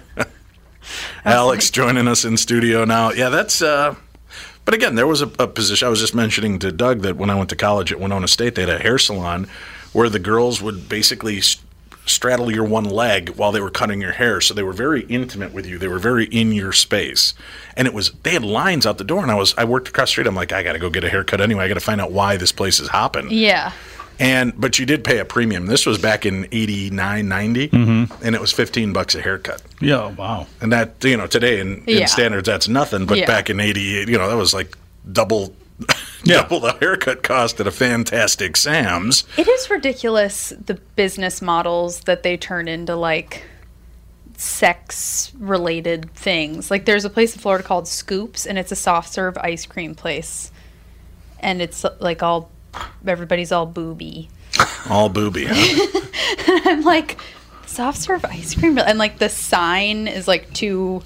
[1.26, 3.12] Alex joining us in studio now.
[3.12, 3.62] Yeah, that's.
[3.62, 3.96] Uh,
[4.66, 5.86] but again, there was a, a position.
[5.86, 8.56] I was just mentioning to Doug that when I went to college at Winona State,
[8.56, 9.48] they had a hair salon
[9.94, 11.58] where the girls would basically s-
[12.06, 14.40] straddle your one leg while they were cutting your hair.
[14.42, 15.78] So they were very intimate with you.
[15.78, 17.34] They were very in your space,
[17.76, 19.22] and it was they had lines out the door.
[19.22, 20.28] And I was I worked across the street.
[20.28, 21.66] I'm like, I got to go get a haircut anyway.
[21.66, 23.28] I got to find out why this place is hopping.
[23.32, 23.74] yeah.
[24.20, 25.68] And but you did pay a premium.
[25.68, 28.26] This was back in 89, 90, mm-hmm.
[28.26, 29.62] and it was 15 bucks a haircut.
[29.80, 30.08] yeah.
[30.12, 30.48] Wow.
[30.62, 32.06] And that you know today in, in Yeah.
[32.06, 33.26] standards that's nothing, but Yeah.
[33.28, 34.76] back in '88, you know that was like
[35.12, 35.54] double,
[36.24, 36.42] Yeah.
[36.42, 39.24] double the haircut cost at a fantastic Sam's.
[39.38, 43.44] It is ridiculous the business models that they turn into like
[44.36, 46.70] sex related things.
[46.70, 49.96] Like there's a place in Florida called Scoops and it's a soft serve ice cream
[49.96, 50.52] place.
[51.40, 52.50] And it's like all
[53.06, 54.30] everybody's all booby.
[54.90, 55.46] All booby.
[55.50, 56.02] Huh?
[56.66, 57.20] I'm like
[57.66, 61.02] soft serve ice cream and like the sign is like two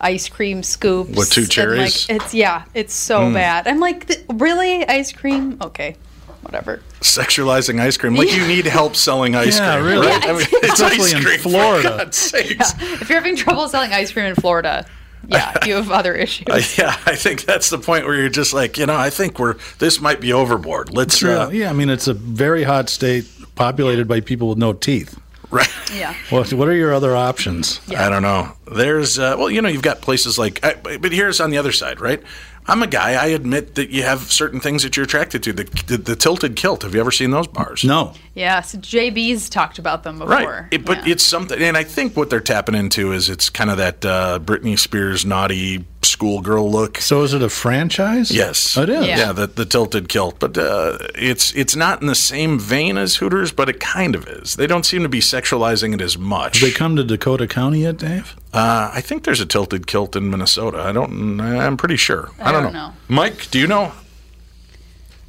[0.00, 1.16] ice cream scoops.
[1.16, 2.08] With two and, cherries?
[2.08, 3.34] like, it's yeah, it's so hmm.
[3.34, 3.66] bad.
[3.66, 5.58] I'm like th- really ice cream?
[5.62, 5.96] Okay.
[6.42, 6.80] Whatever.
[7.00, 10.06] Sexualizing ice cream, like you need help selling ice Yeah, cream, really.
[10.06, 10.24] right?
[10.24, 11.90] Yeah, I mean, it's Especially ice in Florida.
[11.90, 12.72] For God's sakes.
[12.80, 14.86] If you're having trouble selling ice cream in Florida,
[15.36, 16.46] yeah, you have other issues.
[16.48, 19.38] Uh, yeah, I think that's the point where you're just like, you know, I think
[19.38, 20.90] we're this might be overboard.
[20.92, 24.72] Let's uh, yeah, I mean, it's a very hot state populated by people with no
[24.72, 25.18] teeth.
[25.50, 25.68] right.
[25.94, 26.14] yeah.
[26.30, 27.80] What, what are your other options?
[27.90, 28.52] I don't know.
[28.70, 31.72] There's, uh, well, you know, you've got places like, I, but here's on the other
[31.72, 32.22] side, right?
[32.68, 33.14] I'm a guy.
[33.14, 35.52] I admit that you have certain things that you're attracted to.
[35.54, 36.82] The, the, the tilted kilt.
[36.82, 37.82] Have you ever seen those bars?
[37.82, 38.12] No.
[38.34, 40.34] Yeah, so JB's talked about them before.
[40.34, 40.68] Right.
[40.70, 41.12] It, but yeah.
[41.12, 44.38] it's something, and I think what they're tapping into is it's kind of that uh,
[44.40, 45.86] Britney Spears naughty
[46.18, 46.98] schoolgirl look.
[46.98, 48.32] So is it a franchise?
[48.32, 49.06] Yes, Oh, it is.
[49.06, 49.18] Yeah.
[49.18, 53.16] Yeah, the, the tilted kilt, but uh, it's it's not in the same vein as
[53.16, 54.56] Hooters, but it kind of is.
[54.56, 56.58] They don't seem to be sexualizing it as much.
[56.60, 58.34] Have they come to Dakota County yet, Dave?
[58.52, 60.80] Uh, I think there's a tilted kilt in Minnesota.
[60.82, 61.40] I don't.
[61.40, 62.30] I'm pretty sure.
[62.40, 62.88] I, I don't, don't know.
[62.88, 62.94] know.
[63.08, 63.92] Mike, do you know?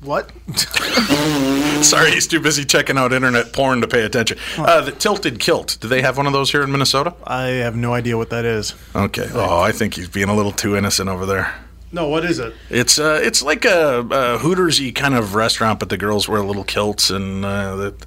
[0.02, 0.32] What?
[1.84, 4.38] Sorry, he's too busy checking out internet porn to pay attention.
[4.58, 5.78] Uh, the tilted kilt.
[5.82, 7.14] Do they have one of those here in Minnesota?
[7.26, 8.76] I have no idea what that is.
[8.96, 9.28] Okay.
[9.34, 11.54] Oh, I think he's being a little too innocent over there.
[11.92, 12.54] No, what is it?
[12.70, 16.64] It's uh, it's like a, a Hootersy kind of restaurant, but the girls wear little
[16.64, 18.06] kilts and uh, that.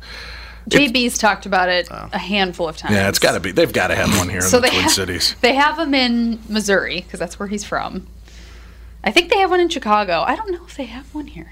[0.70, 2.94] JB's talked about it a handful of times.
[2.94, 3.50] Yeah, it's got to be.
[3.50, 5.34] They've got to have one here So in the they Twin have, Cities.
[5.40, 8.06] They have them in Missouri because that's where he's from.
[9.02, 10.20] I think they have one in Chicago.
[10.24, 11.50] I don't know if they have one here.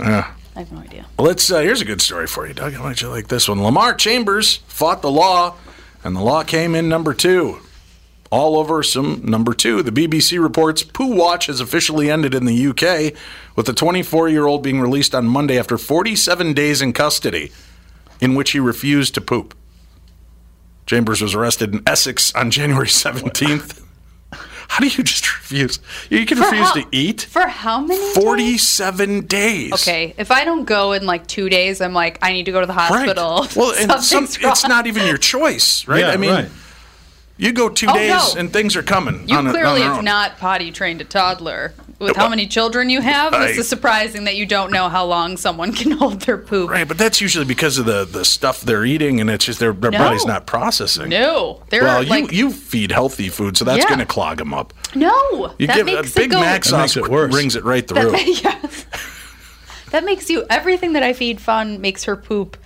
[0.00, 0.32] Yeah.
[0.56, 1.06] I have no idea.
[1.16, 1.50] Well, let's.
[1.50, 2.72] Uh, here's a good story for you, Doug.
[2.74, 3.62] How might you like this one?
[3.62, 5.56] Lamar Chambers fought the law,
[6.02, 7.60] and the law came in number two.
[8.30, 9.82] All over some number two.
[9.82, 13.12] The BBC reports Poo Watch has officially ended in the UK,
[13.56, 17.50] with the 24 year old being released on Monday after 47 days in custody,
[18.20, 19.54] in which he refused to poop.
[20.86, 23.84] Chambers was arrested in Essex on January 17th.
[24.70, 25.80] How do you just refuse?
[26.10, 27.22] You can For refuse how- to eat?
[27.22, 28.14] For how many?
[28.14, 29.72] 47 days.
[29.72, 32.60] Okay, if I don't go in like two days, I'm like, I need to go
[32.60, 33.40] to the hospital.
[33.40, 33.56] Right.
[33.56, 36.00] Well, and some, it's not even your choice, right?
[36.00, 36.48] Yeah, I mean, right.
[37.36, 38.40] you go two Oh, days no.
[38.40, 39.28] and things are coming.
[39.28, 40.04] You on a- clearly on have own.
[40.04, 41.74] not potty trained a toddler.
[42.00, 45.36] With how many children you have, this is surprising that you don't know how long
[45.36, 46.70] someone can hold their poop.
[46.70, 49.74] Right, but that's usually because of the, the stuff they're eating, and it's just their,
[49.74, 49.98] their No.
[49.98, 51.10] body's not processing.
[51.10, 53.88] No, they're Well, like you, you feed healthy food, so that's Yeah.
[53.88, 54.72] going to clog them up.
[54.94, 55.54] no.
[55.58, 57.30] You that give uh, makes a Big it go, Mac sauce makes it worse.
[57.30, 58.16] brings it right That, through.
[58.18, 58.86] yes.
[59.90, 62.56] that makes you everything that I feed Fun makes her poop.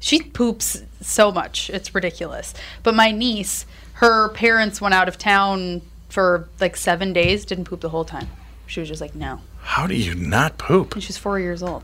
[0.00, 2.52] She poops so much, it's ridiculous.
[2.82, 7.80] But my niece, her parents went out of town for like seven days, didn't poop
[7.80, 8.28] the whole time.
[8.72, 9.38] She was just like, no.
[9.60, 10.94] How do you not poop?
[10.94, 11.82] And she's four years old.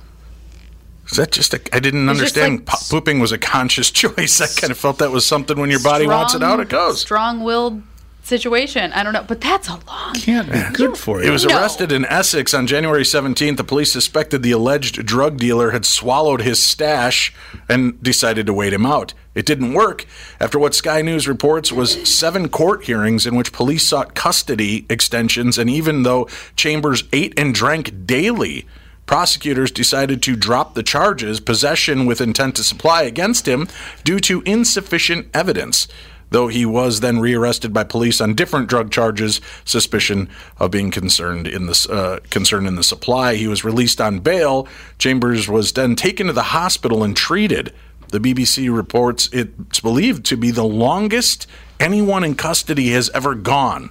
[1.10, 1.60] Is that just a?
[1.70, 4.40] I didn't It's just understand like po- pooping was a conscious choice.
[4.40, 7.02] I kind of felt that was something when your body wants it out, it goes.
[7.02, 7.82] Strong-willed
[8.28, 8.92] situation.
[8.92, 10.14] I don't know, but that's a long.
[10.14, 11.32] Can't be good for He you.
[11.32, 11.56] was No.
[11.58, 13.56] arrested in Essex on January 17th.
[13.56, 17.32] The police suspected the alleged drug dealer had swallowed his stash
[17.68, 19.14] and decided to wait him out.
[19.34, 20.04] It didn't work
[20.40, 25.58] after what Sky News reports was seven court hearings in which police sought custody extensions.
[25.58, 28.66] And even though Chambers ate and drank daily,
[29.06, 33.66] prosecutors decided to drop the charges, possession with intent to supply, against him
[34.04, 35.88] due to insufficient evidence
[36.30, 41.46] though he was then rearrested by police on different drug charges, suspicion of being concerned
[41.46, 43.34] in the uh, concerned in the supply.
[43.34, 44.68] He was released on bail.
[44.98, 47.72] Chambers was then taken to the hospital and treated.
[48.08, 51.46] The BBC reports it's believed to be the longest
[51.78, 53.90] anyone in custody has ever gone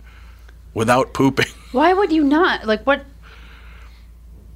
[0.73, 1.52] without pooping.
[1.71, 2.65] Why would you not?
[2.65, 3.06] Like what?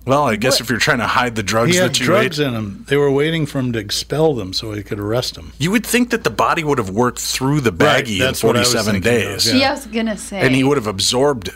[0.06, 2.40] Well, I guess if you're trying to hide the drugs He had that you drugs
[2.40, 2.86] ate, in him.
[2.88, 5.54] They were waiting for him to expel them so he could arrest him.
[5.60, 8.48] you would think that the body would have worked through the Right, baggie that's in
[8.48, 9.60] what I 47 thinking of, days, yeah.
[9.60, 10.42] Yeah, I was gonna say.
[10.42, 11.52] and he would have absorbed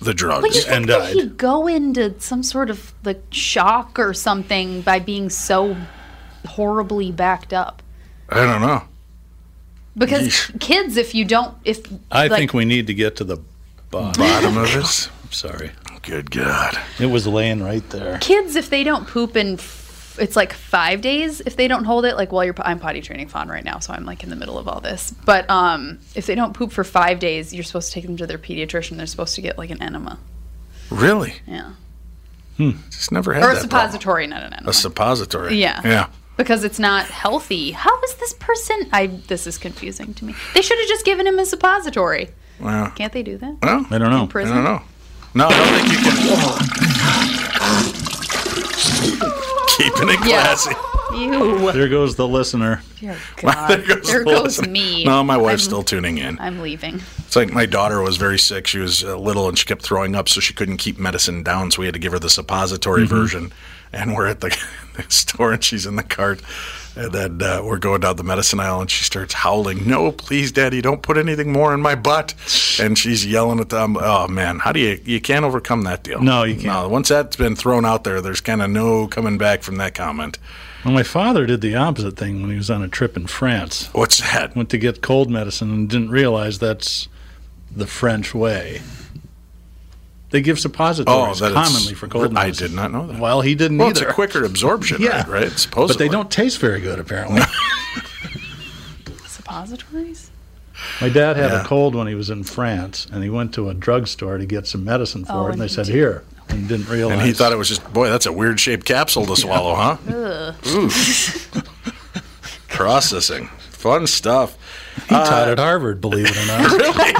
[0.00, 0.42] the drugs.
[0.42, 1.14] But you think and that died.
[1.14, 5.76] he'd go into some sort of like shock or something by being so
[6.46, 7.80] horribly backed up?
[8.28, 8.82] I don't know.
[9.96, 10.58] Because Yeesh.
[10.60, 13.36] kids, if you don't, if I like, think we need to get to the
[13.90, 14.20] bottom.
[14.20, 15.08] Bottom of this.
[15.30, 15.70] Sorry.
[16.02, 16.78] Good God.
[16.98, 18.18] It was laying right there.
[18.18, 21.40] kids, if they don't poop in, f- it's like five days.
[21.40, 23.92] If they don't hold it, like well, you're I'm potty training Fawn right now, so
[23.92, 25.12] I'm like in the middle of all this.
[25.24, 28.26] But um, if they don't poop for five days, you're supposed to take them to
[28.26, 28.96] their pediatrician.
[28.96, 30.18] They're supposed to get like an enema.
[30.90, 31.34] Really?
[31.46, 31.72] Yeah,
[32.58, 32.72] Hmm.
[32.90, 34.58] Just never had or a that suppository, not an problem.
[34.58, 34.70] enema.
[34.70, 35.56] A suppository.
[35.56, 35.80] Yeah.
[35.84, 36.06] Yeah.
[36.36, 37.70] because it's not healthy.
[37.70, 38.88] How is this person?
[38.92, 40.34] I this is confusing to me.
[40.54, 42.28] They should have just given him a suppository.
[42.60, 43.56] Well, Can't they do that?
[43.62, 44.24] well, I don't know.
[44.40, 44.82] In I don't know.
[45.34, 46.16] No, I don't think you can.
[49.76, 50.42] Keeping it Yeah.
[50.42, 50.72] classy.
[51.14, 51.72] Ew.
[51.72, 52.82] There goes the listener.
[53.00, 53.68] Dear God.
[53.68, 54.68] There goes there the goes listener.
[54.68, 55.04] me.
[55.04, 56.38] No, my wife's I'm- still tuning in.
[56.40, 57.00] I'm leaving.
[57.18, 58.66] It's like my daughter was very sick.
[58.66, 61.70] She was uh, little and she kept throwing up, so she couldn't keep medicine down.
[61.70, 63.14] So we had to give her the suppository Mm-hmm.
[63.14, 63.52] version.
[63.92, 64.56] And we're at the,
[64.96, 66.40] the store and she's in the cart.
[66.94, 70.52] And then uh, we're going down the medicine aisle and she starts howling, No, please,
[70.52, 72.34] Daddy, don't put anything more in my butt.
[72.80, 73.96] And she's yelling at them.
[73.98, 76.20] Oh, man, how do you, you can't overcome that deal.
[76.20, 76.66] No, you can't.
[76.66, 79.94] No, once that's been thrown out there, there's kind of no coming back from that
[79.94, 80.38] comment.
[80.84, 83.88] Well, my father did the opposite thing when he was on a trip in France.
[83.92, 84.56] What's that?
[84.56, 87.08] Went to get cold medicine and didn't realize that's
[87.70, 88.82] the French way.
[90.32, 93.20] They give suppositories Oh, commonly for cold I did not know that.
[93.20, 94.02] Well, he didn't Well, either.
[94.02, 95.18] it's a quicker absorption, Yeah.
[95.18, 95.28] right?
[95.28, 95.52] right?
[95.52, 95.94] Supposedly.
[95.94, 97.42] but they don't taste very good, apparently.
[99.26, 100.30] Suppositories?
[101.00, 101.60] My dad had Yeah.
[101.62, 104.66] a cold when he was in France, and he went to a drugstore to get
[104.66, 107.18] some medicine for Oh, it, and and they said, did- "Here," and didn't realize.
[107.18, 110.52] And he thought it was just, boy, that's a weird shaped capsule to swallow, huh?
[112.68, 113.48] Processing.
[113.70, 114.56] Fun stuff.
[115.08, 116.70] he taught uh, at Harvard, believe it or not.
[116.72, 117.12] Really?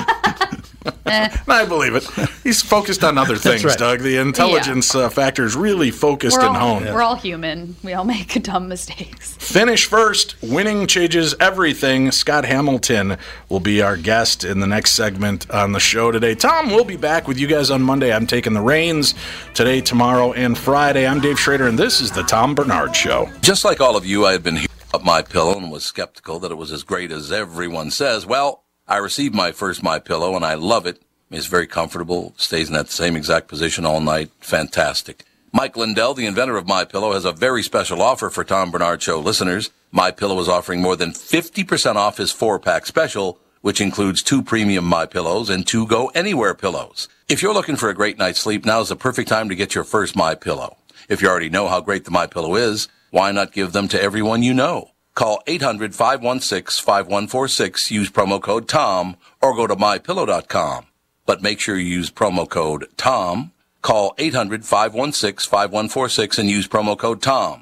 [1.06, 2.04] I believe it.
[2.44, 3.76] He's focused on other things, right.
[3.76, 4.00] Doug.
[4.00, 6.94] The intelligence uh, factor is really focused We're and all, honed.
[6.94, 7.76] we're all human.
[7.82, 9.34] We all make dumb mistakes.
[9.36, 10.36] Finish first.
[10.42, 12.10] Winning changes everything.
[12.12, 16.34] Scott Hamilton will be our guest in the next segment on the show today.
[16.34, 18.12] Tom we'll be back with you guys on Monday.
[18.12, 19.14] I'm taking the reins
[19.54, 21.06] today, tomorrow, and Friday.
[21.06, 23.28] I'm Dave Schrader, and this is the Tom Barnard Show.
[23.40, 26.38] Just like all of you, I had been hearing about my pillow and was skeptical
[26.40, 28.24] that it was as great as everyone says.
[28.24, 31.00] Well, I received my first my pillow and I love it.
[31.30, 34.30] It's very comfortable, stays in that same exact position all night.
[34.40, 35.24] Fantastic.
[35.50, 39.00] Mike Lindell, the inventor of My Pillow, has a very special offer for Tom Barnard
[39.00, 39.70] Show listeners.
[39.92, 44.84] My Pillow is offering more than 50% off his four-pack special, which includes two premium
[44.84, 47.08] My Pillows and two Go Anywhere pillows.
[47.30, 49.74] If you're looking for a great night's sleep, now is the perfect time to get
[49.74, 50.76] your first My Pillow.
[51.08, 54.02] If you already know how great the My Pillow is, why not give them to
[54.02, 54.91] everyone you know?
[55.14, 60.86] Call 800-516-5146, use promo code TOM, or go to mypillow.com.
[61.26, 63.52] But make sure you use promo code TOM.
[63.82, 67.61] Call 800-516-5146 and use promo code TOM.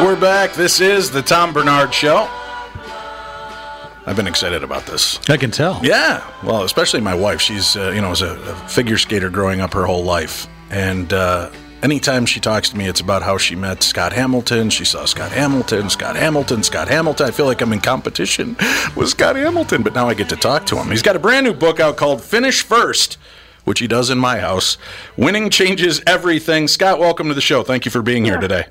[0.00, 0.52] We're back.
[0.52, 2.28] This is the Tom Barnard Show.
[4.06, 5.18] I've been excited about this.
[5.28, 5.80] I can tell.
[5.82, 7.40] Yeah, well, especially my wife.
[7.40, 11.12] She's uh, you know was a, a figure skater growing up her whole life, and
[11.12, 11.50] uh,
[11.82, 14.70] anytime she talks to me, it's about how she met Scott Hamilton.
[14.70, 17.26] She saw Scott Hamilton, Scott Hamilton, Scott Hamilton.
[17.26, 18.56] I feel like I'm in competition
[18.94, 20.92] with Scott Hamilton, but now I get to talk to him.
[20.92, 23.18] He's got a brand new book out called Finish First.
[23.64, 24.78] Which he does in my house.
[25.18, 26.68] Winning changes everything.
[26.68, 27.62] Scott, welcome to the show.
[27.62, 28.64] Thank you for being here today.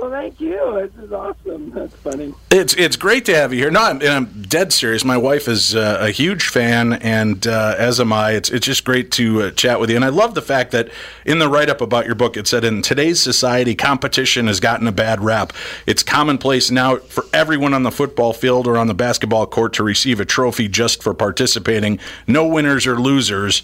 [0.00, 0.88] Well, thank you.
[0.94, 1.70] This is awesome.
[1.74, 2.34] That's funny.
[2.50, 3.70] It's it's great to have you here.
[3.70, 5.04] No, I'm, I'm dead serious.
[5.04, 8.32] My wife is uh, a huge fan, and uh, as am I.
[8.32, 9.96] It's it's just great to uh, chat with you.
[9.96, 10.88] And I love the fact that
[11.26, 14.86] in the write up about your book, it said in today's society, competition has gotten
[14.86, 15.52] a bad rap.
[15.86, 19.82] It's commonplace now for everyone on the football field or on the basketball court to
[19.82, 21.98] receive a trophy just for participating.
[22.26, 23.62] No winners or losers.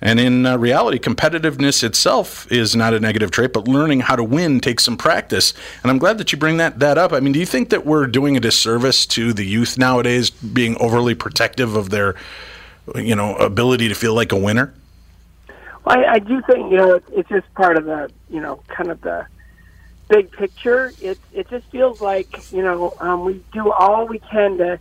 [0.00, 4.22] And in uh, reality, competitiveness itself is not a negative trait, but learning how to
[4.22, 5.54] win takes some practice.
[5.82, 7.12] And I'm glad that you bring that, that up.
[7.12, 10.76] I mean, do you think that we're doing a disservice to the youth nowadays, being
[10.78, 12.14] overly protective of their,
[12.94, 14.74] you know, ability to feel like a winner?
[15.86, 18.90] Well, I, I do think you know it's, just part of the you know kind
[18.90, 19.26] of the
[20.08, 20.92] big picture.
[21.00, 24.80] It it just feels like you know um, we do all we can to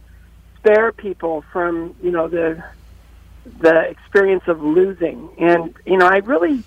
[0.58, 2.64] spare people from you know the
[3.60, 6.64] the experience of losing, and you know I really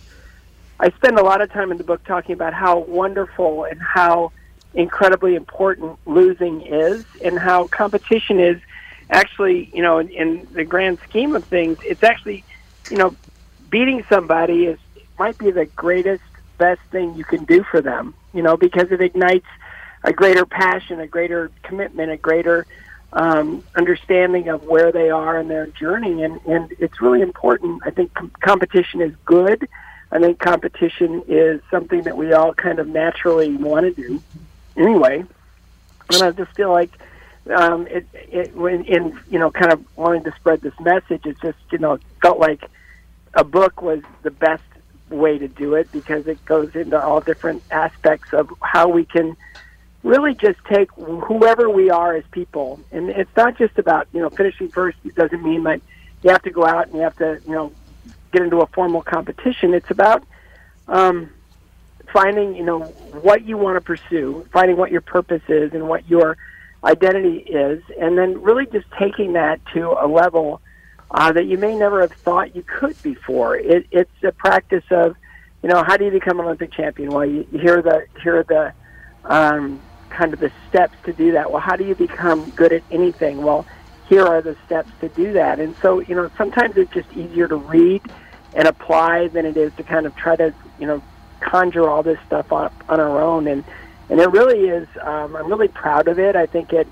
[0.80, 4.32] I spend a lot of time in the book talking about how wonderful and how
[4.74, 8.60] incredibly important losing is, and how competition is
[9.10, 12.44] actually you know in, in the grand scheme of things, it's actually
[12.90, 13.14] you know
[13.70, 14.78] beating somebody is
[15.18, 16.22] might be the greatest
[16.58, 19.46] best thing you can do for them you know because it ignites
[20.04, 22.66] a greater passion a greater commitment a greater
[23.12, 26.22] um, understanding of where they are in their journey.
[26.22, 27.82] And and it's really important.
[27.84, 29.68] I think com- competition is good.
[30.10, 34.22] I think competition is something that we all kind of naturally want to do.
[34.76, 35.24] Anyway
[36.12, 36.90] and i just feel like
[37.54, 41.36] um, it, it when in you know kind of wanting to spread this message it
[41.40, 42.62] just you know felt like
[43.34, 44.62] a book was the best
[45.08, 49.34] way to do it because it goes into all different aspects of how we can
[50.02, 54.30] really just take whoever we are as people and it's not just about you know
[54.30, 55.80] finishing first it doesn't mean that
[56.22, 57.72] you have to go out and you have to you know
[58.32, 60.22] get into a formal competition it's about
[60.86, 61.28] um
[62.12, 62.80] finding you know
[63.22, 66.36] what you want to pursue finding what your purpose is and what your
[66.84, 70.60] identity is and then really just taking that to a level
[71.10, 73.56] uh, that you may never have thought you could before.
[73.56, 75.16] It, it's a practice of,
[75.62, 77.10] you know, how do you become an Olympic champion?
[77.10, 78.72] Well, you, you hear the hear the
[79.24, 79.80] um,
[80.10, 81.50] kind of the steps to do that.
[81.50, 83.42] Well, how do you become good at anything?
[83.42, 83.66] Well,
[84.08, 85.60] here are the steps to do that.
[85.60, 88.02] And so, you know, sometimes it's just easier to read
[88.54, 91.02] and apply than it is to kind of try to, you know,
[91.40, 93.46] conjure all this stuff up on our own.
[93.46, 93.64] And
[94.10, 94.88] and it really is.
[95.02, 96.34] Um, I'm really proud of it.
[96.34, 96.88] I think it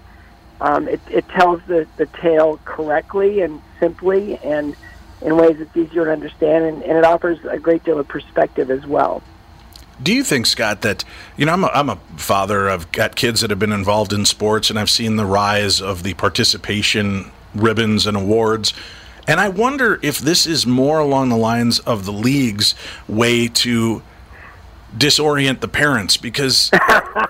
[0.60, 4.76] um, it, it tells the the tale correctly and simply and
[5.22, 8.70] in ways that's easier to understand, and, and it offers a great deal of perspective
[8.70, 9.22] as well.
[10.02, 11.04] Do you think, Scott, that
[11.36, 12.68] you know I'm a, I'm a father.
[12.68, 16.02] I've got kids that have been involved in sports, and I've seen the rise of
[16.02, 18.74] the participation ribbons and awards.
[19.26, 22.74] And I wonder if this is more along the lines of the league's
[23.08, 24.02] way to
[24.96, 26.70] disorient the parents because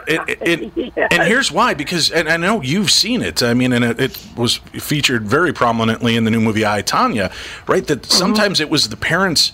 [0.07, 1.09] it, it, it yes.
[1.11, 4.29] and here's why because and I know you've seen it I mean and it, it
[4.37, 7.33] was featured very prominently in the new movie I Tonya
[7.67, 8.11] right that mm-hmm.
[8.12, 9.53] sometimes it was the parents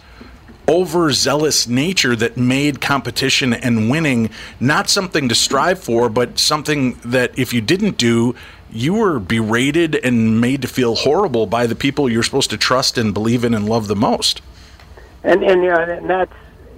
[0.72, 7.36] overzealous nature that made competition and winning not something to strive for but something that
[7.38, 8.34] if you didn't do
[8.70, 12.96] you were berated and made to feel horrible by the people you're supposed to trust
[12.96, 14.40] and believe in and love the most
[15.22, 16.32] and and you know and that's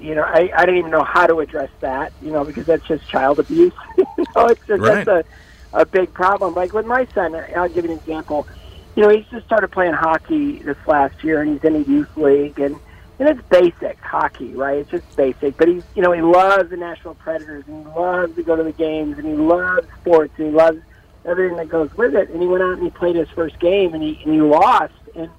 [0.05, 2.87] you know, I, I don't even know how to address that, you know, because that's
[2.87, 3.73] just child abuse.
[3.97, 4.05] you
[4.37, 5.05] know, it's just, right.
[5.07, 5.27] that's
[5.73, 6.53] a, a big problem.
[6.53, 8.47] Like with my son, I'll give you an example.
[8.97, 12.15] You know, he's just started playing hockey this last year, and he's in a youth
[12.19, 12.77] league, and
[13.19, 14.79] and it's basic hockey, right?
[14.79, 15.57] It's just basic.
[15.57, 18.63] But he's, you know, he loves the Nashville Predators, and he loves to go to
[18.63, 20.81] the games, and he loves sports, and he loves
[21.25, 22.31] everything that goes with it.
[22.31, 24.95] And he went out and he played his first game, and he and he lost,
[25.15, 25.31] and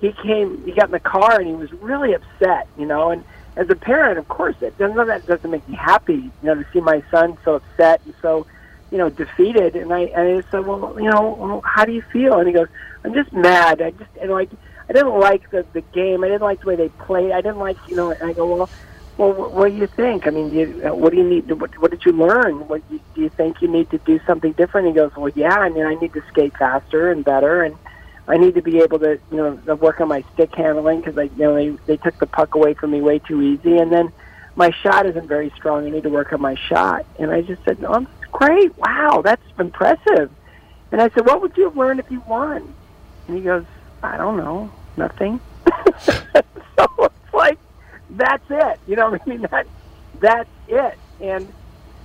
[0.00, 3.24] he came, he got in the car, and he was really upset, you know, and
[3.56, 6.14] as a parent, of course, it none of that doesn't make me happy.
[6.14, 8.46] You know, to see my son so upset and so,
[8.90, 9.76] you know, defeated.
[9.76, 12.38] And I, and I said, well, you know, how do you feel?
[12.38, 12.68] And he goes,
[13.04, 13.80] I'm just mad.
[13.80, 14.50] I just and like
[14.88, 16.24] I didn't like the the game.
[16.24, 17.32] I didn't like the way they played.
[17.32, 18.14] I didn't like, you know.
[18.22, 18.70] I go, well,
[19.16, 20.26] well, what, do you think?
[20.26, 21.50] I mean, do you, uh, what do you need?
[21.52, 22.66] What, what did you learn?
[22.68, 24.88] What do you, do you think you need to do something different?
[24.88, 25.54] He goes, well, yeah.
[25.54, 27.76] I mean, I need to skate faster and better and
[28.26, 31.24] I need to be able to, you know, work on my stick handling because I,
[31.24, 34.12] you know, they they took the puck away from me way too easy, and then
[34.56, 35.86] my shot isn't very strong.
[35.86, 37.04] I need to work on my shot.
[37.18, 38.76] And I just said, "Oh, great!
[38.78, 40.30] Wow, that's impressive."
[40.90, 42.72] And I said, "What would you have learned if you won?"
[43.28, 43.64] And he goes,
[44.04, 45.40] "I don't know, nothing."
[45.98, 47.58] so it's like
[48.10, 48.80] that's it.
[48.86, 49.66] You know, I mean that
[50.20, 50.98] that's it.
[51.20, 51.52] And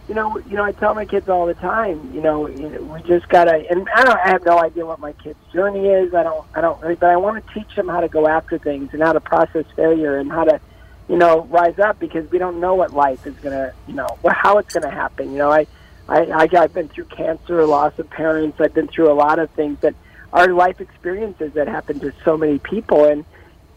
[0.09, 3.29] you know, you know, I tell my kids all the time, you know, we just
[3.29, 3.63] gotta.
[3.69, 6.15] And I don't, I have no idea what my kid's journey is.
[6.15, 8.89] I don't, I don't, but I want to teach them how to go after things
[8.91, 10.59] and how to process failure and how to,
[11.07, 14.57] you know, rise up because we don't know what life is gonna, you know, how
[14.57, 15.31] it's gonna happen.
[15.31, 15.67] You know, I,
[16.07, 18.59] I, I I've been through cancer, loss of parents.
[18.59, 19.93] I've been through a lot of things that
[20.31, 23.25] are life experiences that happen to so many people, and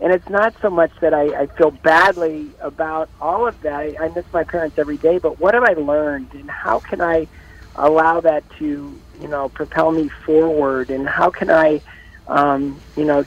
[0.00, 3.72] and it's not so much that I, I feel badly about all of that.
[3.72, 7.00] I, I miss my parents every day, but what have I learned, and how can
[7.00, 7.28] I
[7.76, 11.80] allow that to you know propel me forward, and how can I
[12.26, 13.24] um, you know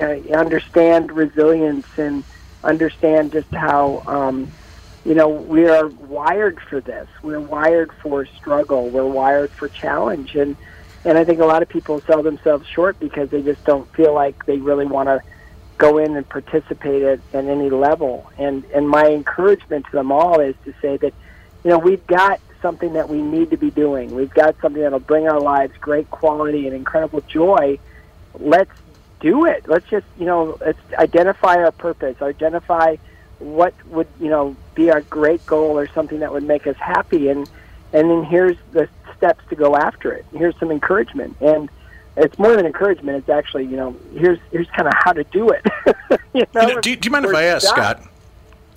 [0.00, 2.24] uh, understand resilience and
[2.62, 4.52] understand just how um,
[5.04, 7.06] you know we are wired for this.
[7.22, 8.90] We're wired for struggle.
[8.90, 10.56] We're wired for challenge, and
[11.04, 14.14] and I think a lot of people sell themselves short because they just don't feel
[14.14, 15.20] like they really want to
[15.76, 18.30] go in and participate at, at any level.
[18.38, 21.12] And and my encouragement to them all is to say that,
[21.62, 24.14] you know, we've got something that we need to be doing.
[24.14, 27.78] We've got something that'll bring our lives great quality and incredible joy.
[28.38, 28.72] Let's
[29.20, 29.68] do it.
[29.68, 32.96] Let's just, you know, let's identify our purpose, identify
[33.38, 37.28] what would, you know, be our great goal or something that would make us happy
[37.28, 37.48] and
[37.94, 40.26] and then here's the steps to go after it.
[40.32, 41.36] Here's some encouragement.
[41.40, 41.70] And
[42.16, 43.18] it's more than encouragement.
[43.18, 45.64] It's actually, you know, here's here's kind of how to do it.
[46.34, 48.02] you know, you know, do, do, you mind if I ask, Scott?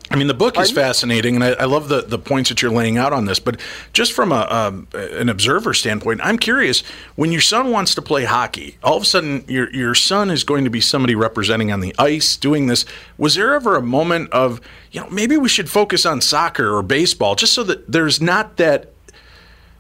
[0.10, 2.72] I mean, the book is fascinating, and I, I, love the, the points that you're
[2.72, 3.40] laying out on this.
[3.40, 3.60] But
[3.92, 6.82] just from a um, an observer standpoint, I'm curious.
[7.16, 10.46] When your son wants to play hockey, all of a sudden your your son is
[10.46, 12.86] going to be somebody representing on the ice, doing this.
[13.18, 14.62] Was there ever a moment of,
[14.92, 18.56] you know, maybe we should focus on soccer or baseball, just so that there's not
[18.58, 18.94] that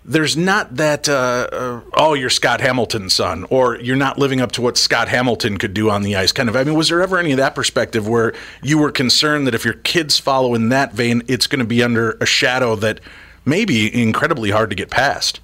[0.07, 4.53] there's not that uh, uh, oh you're Scott Hamilton's son or you're not living up
[4.53, 6.55] to what Scott Hamilton could do on the ice kind of.
[6.55, 8.33] I mean was there ever any of that perspective where
[8.63, 11.83] you were concerned that if your kids follow in that vein it's going to be
[11.83, 13.01] under a shadow that
[13.45, 15.41] may be incredibly hard to get past?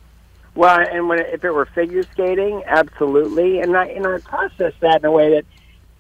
[0.56, 3.60] Well and when if it were figure skating absolutely.
[3.60, 5.46] And I and I process that in a way that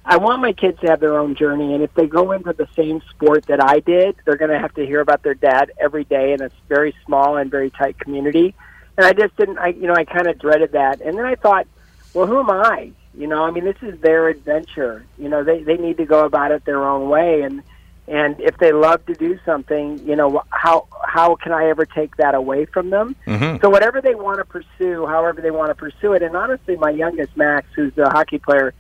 [0.06, 2.68] I want my kids to have their own journey, and if they go into the
[2.76, 6.04] same sport that I did, they're going to have to hear about their dad every
[6.04, 8.54] day in a very small and very tight community.
[8.98, 11.00] And I just didn't, I you know, I kind of dreaded that.
[11.02, 11.68] And then I thought,
[12.14, 12.92] well, who am I?
[13.16, 15.06] You know, I mean, this is their adventure.
[15.18, 17.64] You know, they they need to go about it their own way, and
[18.08, 22.18] and if they love to do something, you know, how how can I ever take
[22.18, 23.16] that away from them?
[23.26, 23.62] Mm-hmm.
[23.62, 26.90] So whatever they want to pursue, however they want to pursue it, and honestly, my
[26.90, 28.74] youngest Max, who's a hockey player,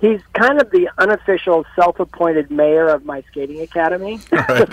[0.00, 4.18] he's kind of the unofficial self-appointed mayor of my skating academy.
[4.28, 4.66] so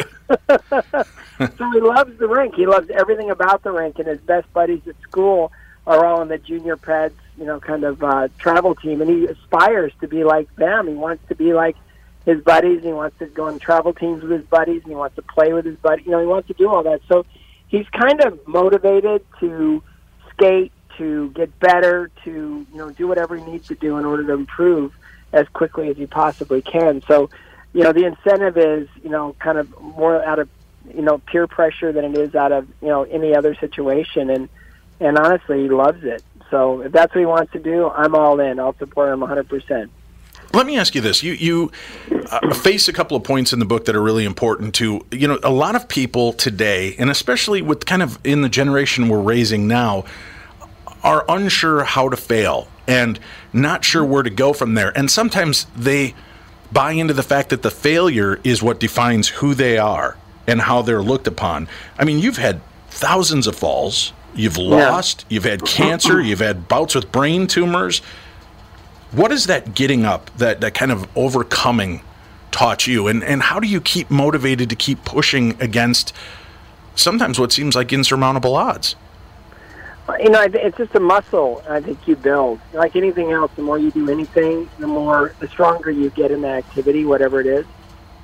[1.71, 2.55] he loves the rink.
[2.55, 5.51] He loves everything about the rink, and his best buddies at school
[5.85, 9.25] are all in the junior Preds, you know, kind of uh, travel team, and he
[9.25, 10.87] aspires to be like them.
[10.87, 11.77] He wants to be like
[12.27, 12.77] his buddies.
[12.77, 15.23] And He wants to go on travel teams with his buddies, and he wants to
[15.23, 16.05] play with his buddies.
[16.05, 17.01] You know, he wants to do all that.
[17.07, 17.25] So
[17.69, 19.81] he's kind of motivated to
[20.33, 24.27] skate, to get better, to you know, do whatever he needs to do in order
[24.27, 24.93] to improve
[25.33, 27.01] as quickly as you possibly can.
[27.07, 27.29] So,
[27.73, 30.49] you know, the incentive is, you know, kind of more out of,
[30.93, 34.29] you know, peer pressure than it is out of, you know, any other situation.
[34.29, 34.49] And,
[34.99, 36.23] and honestly, he loves it.
[36.49, 38.59] So if that's what he wants to do, I'm all in.
[38.59, 39.89] I'll support him 100%.
[40.53, 41.71] Let me ask you this: you you
[42.31, 45.27] uh, face a couple of points in the book that are really important to you
[45.27, 49.19] know a lot of people today, and especially with kind of in the generation we're
[49.19, 50.05] raising now,
[51.03, 53.19] are unsure how to fail and
[53.53, 56.15] not sure where to go from there, and sometimes they
[56.71, 60.81] buy into the fact that the failure is what defines who they are and how
[60.81, 61.67] they're looked upon.
[61.97, 64.13] I mean, you've had thousands of falls.
[64.33, 65.25] You've lost.
[65.29, 66.21] You've had cancer.
[66.21, 67.99] You've had bouts with brain tumors.
[69.11, 72.01] What is that getting up, that, that kind of overcoming
[72.51, 73.07] taught you?
[73.07, 76.13] And, and how do you keep motivated to keep pushing against
[76.95, 78.95] sometimes what seems like insurmountable odds?
[80.19, 82.61] You know, it's just a muscle I think you build.
[82.73, 86.41] Like anything else, the more you do anything, the more, the stronger you get in
[86.41, 87.65] that activity, whatever it is.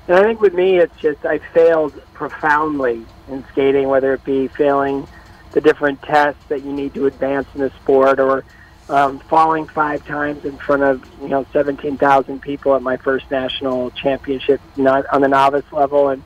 [0.08, 4.48] And I think with me, it's just I failed profoundly in skating, whether it be
[4.48, 5.06] failing
[5.52, 8.44] the different tests that you need to advance in the sport or
[8.88, 13.90] um, falling five times in front of you know 17,000 people at my first national
[13.92, 16.22] championship know, on the novice level and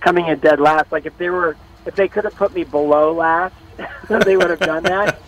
[0.00, 0.90] coming in dead last.
[0.90, 1.56] Like if they were,
[1.86, 3.54] if they could have put me below last,
[4.24, 5.18] they would have done that.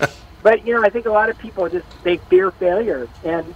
[0.43, 3.55] But you know, I think a lot of people just they fear failure, and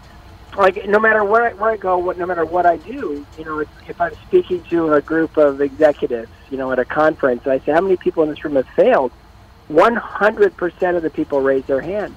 [0.56, 3.44] like no matter where I, where I go, what no matter what I do, you
[3.44, 7.42] know, if, if I'm speaking to a group of executives, you know, at a conference,
[7.44, 9.12] and I say, how many people in this room have failed?
[9.70, 12.14] 100% of the people raise their hand.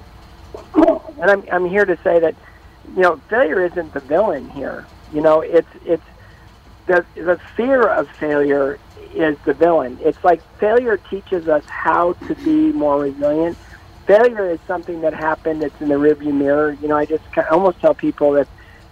[0.74, 2.36] And I'm, I'm here to say that,
[2.94, 4.86] you know, failure isn't the villain here.
[5.12, 6.02] You know, it's, it's,
[6.86, 8.78] the, the fear of failure
[9.14, 9.98] is the villain.
[10.02, 13.56] It's like failure teaches us how to be more resilient.
[14.06, 16.76] Failure is something that happened that's in the rearview mirror.
[16.80, 18.48] You know, I just almost tell people that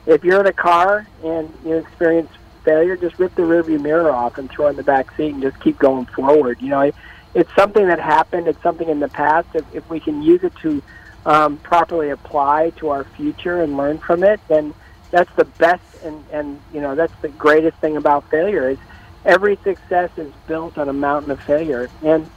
[0.06, 2.30] if you're in a car and you experience
[2.64, 5.42] failure, just rip the rearview mirror off and throw it in the back seat and
[5.42, 6.60] just keep going forward.
[6.60, 6.94] You know, it,
[7.34, 8.48] it's something that happened.
[8.48, 9.48] It's something in the past.
[9.54, 10.82] If, if we can use it to
[11.26, 14.74] um, properly apply to our future and learn from it, then
[15.10, 18.78] that's the best and, and you know that's the greatest thing about failure is
[19.24, 21.88] every success is built on a mountain of failure.
[22.02, 22.28] And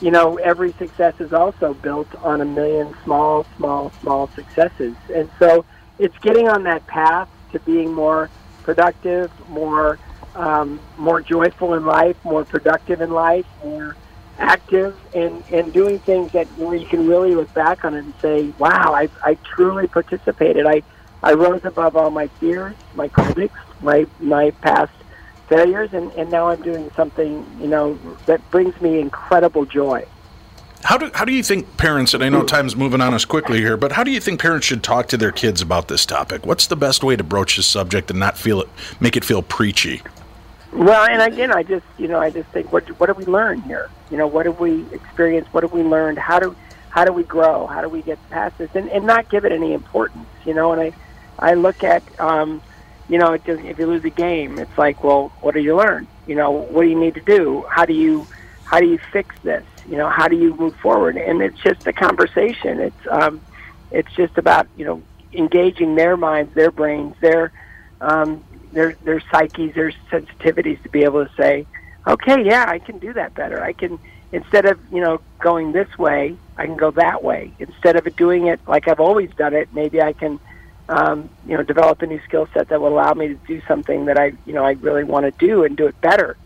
[0.00, 4.94] you know every success is also built on a million small small small successes.
[5.14, 5.64] And so
[5.98, 8.30] it's getting on that path to being more
[8.62, 9.98] productive more
[10.34, 13.96] um, more joyful in life more productive in life more
[14.38, 18.14] active and and doing things that where you can really look back on it and
[18.22, 20.66] say wow I, I truly participated.
[20.66, 20.82] I
[21.22, 24.92] I rose above all my fears, my critics, my my past
[25.50, 30.06] failures, and, and now I'm doing something you know that brings me incredible joy.
[30.82, 32.14] How do how do you think parents?
[32.14, 34.66] And I know time's moving on us quickly here, but how do you think parents
[34.66, 36.46] should talk to their kids about this topic?
[36.46, 38.68] What's the best way to broach this subject and not feel it,
[39.00, 40.00] make it feel preachy?
[40.72, 43.60] Well, and again, I just you know I just think what what did we learn
[43.62, 43.90] here?
[44.10, 45.52] You know, what have we experienced?
[45.52, 46.18] What have we learned?
[46.18, 46.56] How do
[46.88, 47.66] how do we grow?
[47.66, 48.70] How do we get past this?
[48.74, 50.26] And and not give it any importance.
[50.46, 50.92] You know, and I
[51.40, 52.62] I look at, um,
[53.10, 55.76] you know, it does, if you lose a game, it's like, well, what do you
[55.76, 56.06] learn?
[56.28, 57.66] You know, what do you need to do?
[57.68, 58.24] How do you,
[58.64, 59.64] how do you fix this?
[59.88, 61.16] You know, how do you move forward?
[61.16, 62.78] And it's just a conversation.
[62.78, 63.40] It's, um,
[63.90, 65.02] it's just about you know
[65.32, 67.50] engaging their minds, their brains, their,
[68.00, 71.66] um, their their psyches, their sensitivities to be able to say,
[72.06, 73.60] okay, yeah, I can do that better.
[73.60, 73.98] I can
[74.30, 77.52] instead of you know going this way, I can go that way.
[77.58, 80.38] Instead of doing it like I've always done it, maybe I can
[80.90, 84.06] um, you know, develop a new skill set that will allow me to do something
[84.06, 86.36] that I, you know, I really want to do and do it better.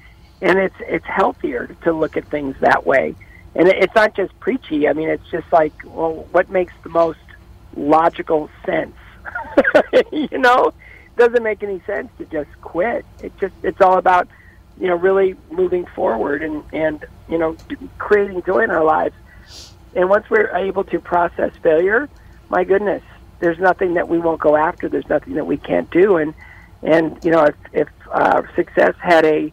[0.42, 3.14] And it's it's healthier to look at things that way.
[3.54, 4.86] And it's not just preachy.
[4.86, 7.20] I mean, it's just like, well, what makes the most
[7.74, 8.96] logical sense?
[10.12, 13.06] you know, it doesn't make any sense to just quit.
[13.22, 14.28] It just it's all about,
[14.78, 17.56] you know, really moving forward and and you know,
[17.96, 19.14] creating joy in our lives.
[19.94, 22.10] And once we're able to process failure,
[22.50, 23.02] my goodness,
[23.40, 24.88] there's nothing that we won't go after.
[24.88, 26.16] There's nothing that we can't do.
[26.16, 26.34] And
[26.82, 29.52] and you know, if if uh, success had a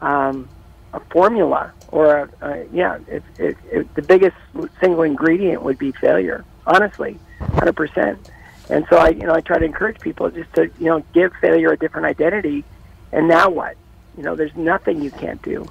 [0.00, 0.48] um,
[0.92, 4.36] a formula or a, a yeah, if, if, if the biggest
[4.80, 6.44] single ingredient would be failure.
[6.66, 8.30] Honestly, hundred percent.
[8.70, 11.32] And so I, you know, I try to encourage people just to, you know, give
[11.40, 12.64] failure a different identity.
[13.12, 13.76] And now what?
[14.16, 15.66] You know, there's nothing you can't do.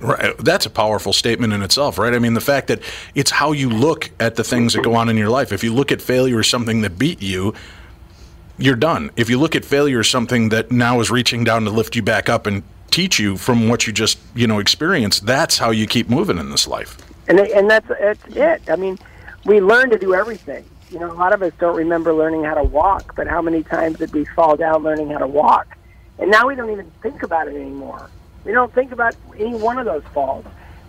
[0.00, 0.36] Right.
[0.38, 2.14] That's a powerful statement in itself, right?
[2.14, 2.80] I mean, the fact that
[3.14, 5.52] it's how you look at the things that go on in your life.
[5.52, 7.54] If you look at failure as something that beat you,
[8.58, 9.10] you're done.
[9.16, 12.02] If you look at failure as something that now is reaching down to lift you
[12.02, 15.86] back up and teach you from what you just, you know, experienced, that's how you
[15.86, 16.96] keep moving in this life.
[17.28, 18.62] And and that's that's it.
[18.68, 18.98] I mean,
[19.44, 20.64] we learn to do everything.
[20.90, 23.62] You know, a lot of us don't remember learning how to walk, but how many
[23.62, 25.76] times did we fall down learning how to walk?
[26.18, 28.08] And now we don't even think about it anymore.
[28.46, 30.44] We don't think about any one of those falls.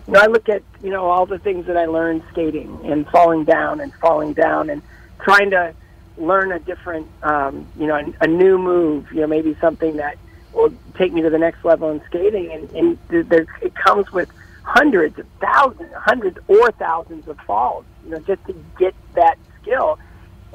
[0.06, 3.06] You know, I look at you know all the things that I learned skating and
[3.08, 4.80] falling down and falling down and
[5.20, 5.74] trying to
[6.16, 9.10] learn a different, um, you know, a, a new move.
[9.12, 10.18] You know, maybe something that
[10.52, 12.52] will take me to the next level in skating.
[12.52, 14.30] And, and there, it comes with
[14.62, 17.84] hundreds of thousands, hundreds or thousands of falls.
[18.04, 19.98] You know, just to get that skill.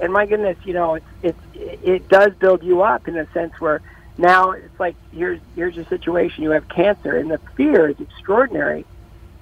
[0.01, 3.59] And my goodness, you know, it's it's it does build you up in a sense
[3.59, 3.81] where
[4.17, 6.43] now it's like here's here's your situation.
[6.43, 8.85] You have cancer, and the fear is extraordinary.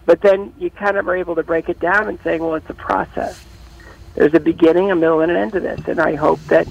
[0.05, 2.69] But then you kind of are able to break it down and saying, well, it's
[2.69, 3.43] a process.
[4.15, 5.87] There's a beginning, a middle, and an end to this.
[5.87, 6.67] And I hope that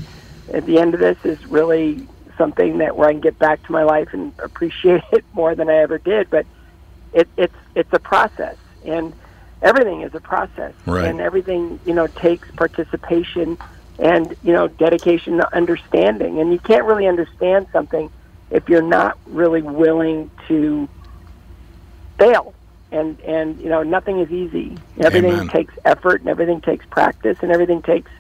[0.52, 3.72] at the end of this is really something that where I can get back to
[3.72, 6.28] my life and appreciate it more than I ever did.
[6.30, 6.46] But
[7.12, 9.12] it, it's it's a process, and
[9.62, 11.06] everything is a process, right.
[11.06, 13.58] and everything you know takes participation
[14.00, 16.40] and you know dedication to understanding.
[16.40, 18.10] And you can't really understand something
[18.50, 20.88] if you're not really willing to
[22.18, 22.54] fail.
[22.90, 24.76] And and you know nothing is easy.
[24.98, 25.48] Everything Amen.
[25.48, 28.10] takes effort and everything takes practice and everything takes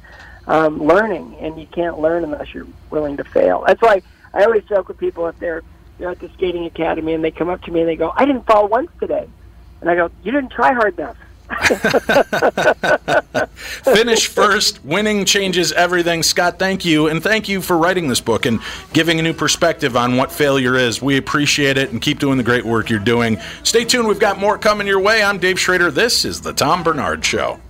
[0.46, 1.36] um, learning.
[1.40, 3.64] And you can't learn unless you're willing to fail.
[3.66, 4.02] That's why
[4.32, 5.62] i always joke with people if they're
[5.98, 8.24] they're at the skating academy and they come up to me and they go i
[8.24, 9.28] didn't fall once today.
[9.80, 11.16] And i go you didn't try hard enough
[13.84, 14.84] Finish first.
[14.84, 16.22] Winning changes everything.
[16.22, 17.08] Scott, thank you.
[17.08, 18.60] And thank you for writing this book and
[18.92, 21.02] giving a new perspective on what failure is.
[21.02, 23.38] We appreciate it and keep doing the great work you're doing.
[23.62, 24.08] Stay tuned.
[24.08, 25.22] We've got more coming your way.
[25.22, 25.90] I'm Dave Schrader.
[25.90, 27.60] This is The Tom Barnard Show.